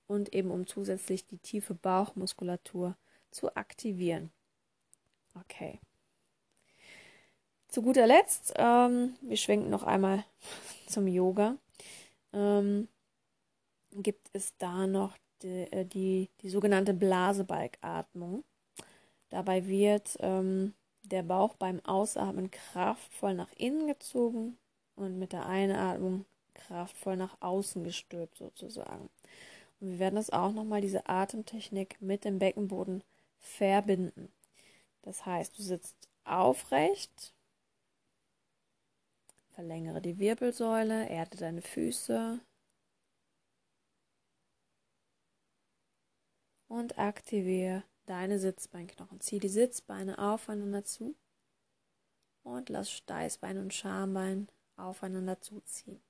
[0.09, 2.97] und eben um zusätzlich die tiefe Bauchmuskulatur
[3.29, 4.31] zu aktivieren.
[5.35, 5.79] Okay.
[7.67, 10.25] Zu guter Letzt, ähm, wir schwenken noch einmal
[10.87, 11.55] zum Yoga,
[12.33, 12.87] ähm,
[13.91, 18.43] gibt es da noch die, äh, die, die sogenannte Blasebalgatmung.
[19.29, 24.57] Dabei wird ähm, der Bauch beim Ausatmen kraftvoll nach innen gezogen
[24.95, 29.09] und mit der Einatmung kraftvoll nach außen gestülpt sozusagen.
[29.79, 33.03] Wir werden das auch nochmal, diese Atemtechnik mit dem Beckenboden
[33.39, 34.31] verbinden.
[35.01, 37.33] Das heißt, du sitzt aufrecht,
[39.51, 42.39] verlängere die Wirbelsäule, erde deine Füße
[46.67, 49.21] und aktiviere deine Sitzbeinknochen.
[49.21, 51.15] Zieh die Sitzbeine aufeinander zu
[52.43, 56.01] und lass Steißbein und Schambein aufeinander zuziehen.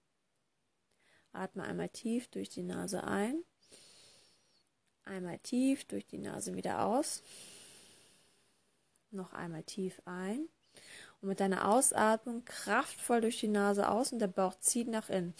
[1.32, 3.43] Atme einmal tief durch die Nase ein,
[5.10, 7.22] einmal tief durch die Nase wieder aus,
[9.12, 10.47] noch einmal tief ein
[11.22, 15.34] und mit deiner Ausatmung kraftvoll durch die Nase aus und der Bauch zieht nach innen.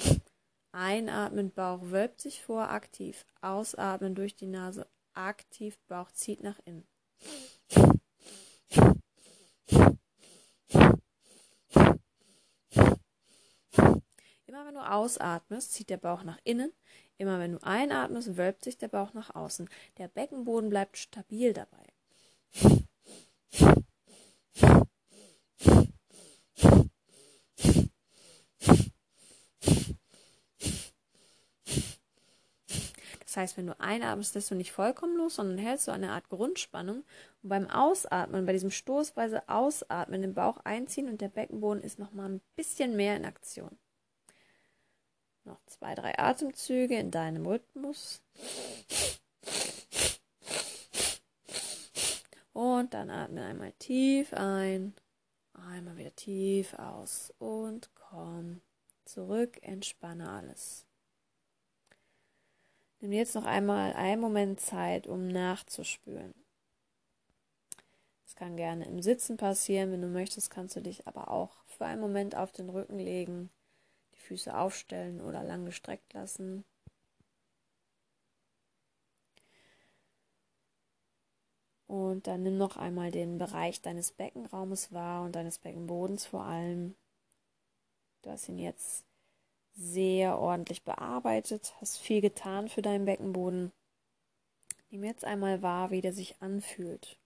[0.72, 3.26] Einatmen, Bauch wölbt sich vor, aktiv.
[3.42, 6.88] Ausatmen durch die Nase aktiv, Bauch zieht nach innen.
[14.60, 16.74] Immer wenn du ausatmest, zieht der Bauch nach innen.
[17.18, 19.70] Immer wenn du einatmest, wölbt sich der Bauch nach außen.
[19.98, 21.86] Der Beckenboden bleibt stabil dabei.
[33.22, 36.28] Das heißt, wenn du einatmest, lässt du nicht vollkommen los, sondern hältst du eine Art
[36.28, 37.06] Grundspannung.
[37.44, 42.12] Und beim Ausatmen, bei diesem stoßweise Ausatmen, den Bauch einziehen und der Beckenboden ist noch
[42.12, 43.80] mal ein bisschen mehr in Aktion.
[45.50, 48.22] Noch zwei, drei Atemzüge in deinem Rhythmus.
[52.54, 54.94] Und dann atme einmal tief ein,
[55.54, 58.62] einmal wieder tief aus und komm
[59.06, 60.86] zurück, entspanne alles.
[63.00, 66.36] Nimm jetzt noch einmal einen Moment Zeit, um nachzuspüren.
[68.24, 69.92] Das kann gerne im Sitzen passieren.
[69.92, 73.50] Wenn du möchtest, kannst du dich aber auch für einen Moment auf den Rücken legen,
[74.30, 76.64] Füße aufstellen oder lang gestreckt lassen.
[81.88, 86.96] Und dann nimm noch einmal den Bereich deines Beckenraumes wahr und deines Beckenbodens vor allem.
[88.22, 89.04] Du hast ihn jetzt
[89.74, 93.72] sehr ordentlich bearbeitet, hast viel getan für deinen Beckenboden.
[94.92, 97.18] Nimm jetzt einmal wahr, wie der sich anfühlt.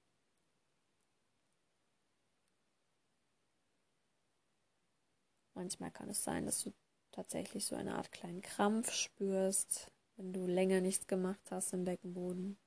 [5.54, 6.72] Manchmal kann es sein, dass du
[7.14, 12.58] tatsächlich so eine Art kleinen Krampf spürst, wenn du länger nichts gemacht hast im Beckenboden.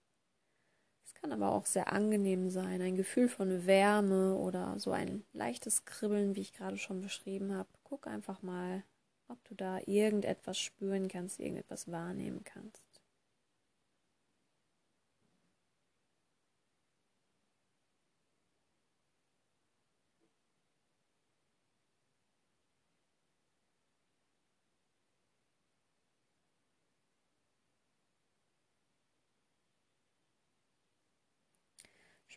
[1.04, 5.84] Es kann aber auch sehr angenehm sein, ein Gefühl von Wärme oder so ein leichtes
[5.84, 7.68] Kribbeln, wie ich gerade schon beschrieben habe.
[7.84, 8.82] Guck einfach mal,
[9.28, 12.85] ob du da irgendetwas spüren kannst, irgendetwas wahrnehmen kannst.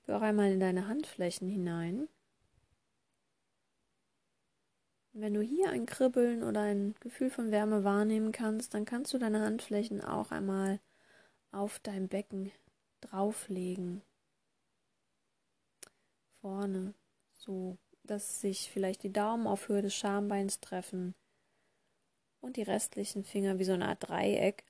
[0.09, 2.09] Spüre einmal in deine Handflächen hinein.
[5.13, 9.19] Wenn du hier ein Kribbeln oder ein Gefühl von Wärme wahrnehmen kannst, dann kannst du
[9.19, 10.79] deine Handflächen auch einmal
[11.51, 12.51] auf dein Becken
[13.01, 14.01] drauflegen.
[16.41, 16.95] Vorne,
[17.35, 21.13] so dass sich vielleicht die Daumen auf Höhe des Schambeins treffen
[22.41, 24.63] und die restlichen Finger wie so eine Art Dreieck,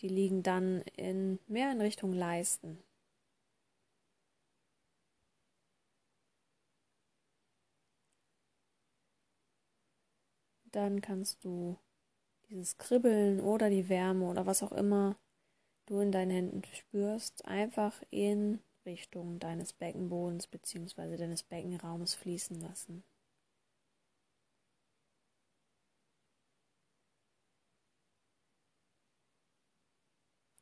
[0.00, 2.84] die liegen dann in mehr in Richtung Leisten.
[10.74, 11.78] Dann kannst du
[12.50, 15.16] dieses Kribbeln oder die Wärme oder was auch immer
[15.86, 21.16] du in deinen Händen spürst, einfach in Richtung deines Beckenbodens bzw.
[21.16, 23.04] deines Beckenraumes fließen lassen.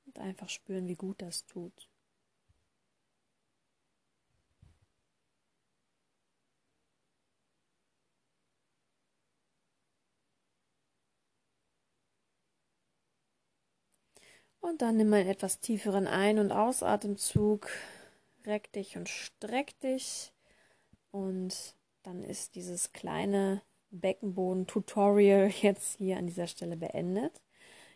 [0.07, 1.89] Und einfach spüren, wie gut das tut.
[14.63, 17.69] Und dann nimm einen etwas tieferen Ein- und Ausatemzug.
[18.47, 20.33] Reck dich und streck dich.
[21.11, 23.61] Und dann ist dieses kleine
[23.91, 27.43] Beckenboden-Tutorial jetzt hier an dieser Stelle beendet.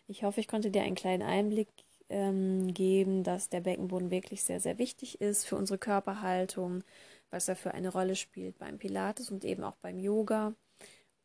[0.07, 1.69] Ich hoffe, ich konnte dir einen kleinen Einblick
[2.09, 6.83] ähm, geben, dass der Beckenboden wirklich sehr, sehr wichtig ist für unsere Körperhaltung,
[7.29, 10.53] was er für eine Rolle spielt beim Pilates und eben auch beim Yoga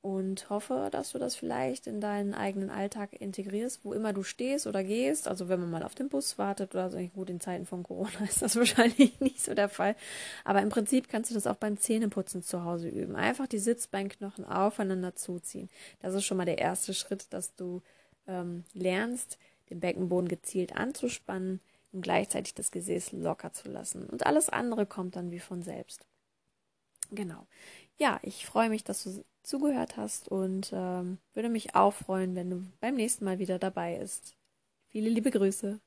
[0.03, 4.67] und hoffe, dass du das vielleicht in deinen eigenen Alltag integrierst, wo immer du stehst
[4.67, 5.29] oder gehst.
[5.29, 8.11] Also wenn man mal auf den Bus wartet oder so, gut, in Zeiten von Corona
[8.29, 9.95] ist das wahrscheinlich nicht so der Fall.
[10.45, 13.15] Aber im Prinzip kannst du das auch beim Zähneputzen zu Hause üben.
[13.15, 15.71] Einfach die Sitzbeinknochen aufeinander zuziehen.
[16.01, 17.81] Das ist schon mal der erste Schritt, dass du
[18.27, 19.39] ähm, lernst,
[19.71, 21.61] den Beckenboden gezielt anzuspannen
[21.93, 24.07] und gleichzeitig das Gesäß locker zu lassen.
[24.07, 26.05] Und alles andere kommt dann wie von selbst.
[27.13, 27.47] Genau.
[27.99, 32.51] Ja, ich freue mich, dass du zugehört hast und ähm, würde mich auch freuen, wenn
[32.51, 34.37] du beim nächsten Mal wieder dabei bist.
[34.89, 35.81] Viele liebe Grüße.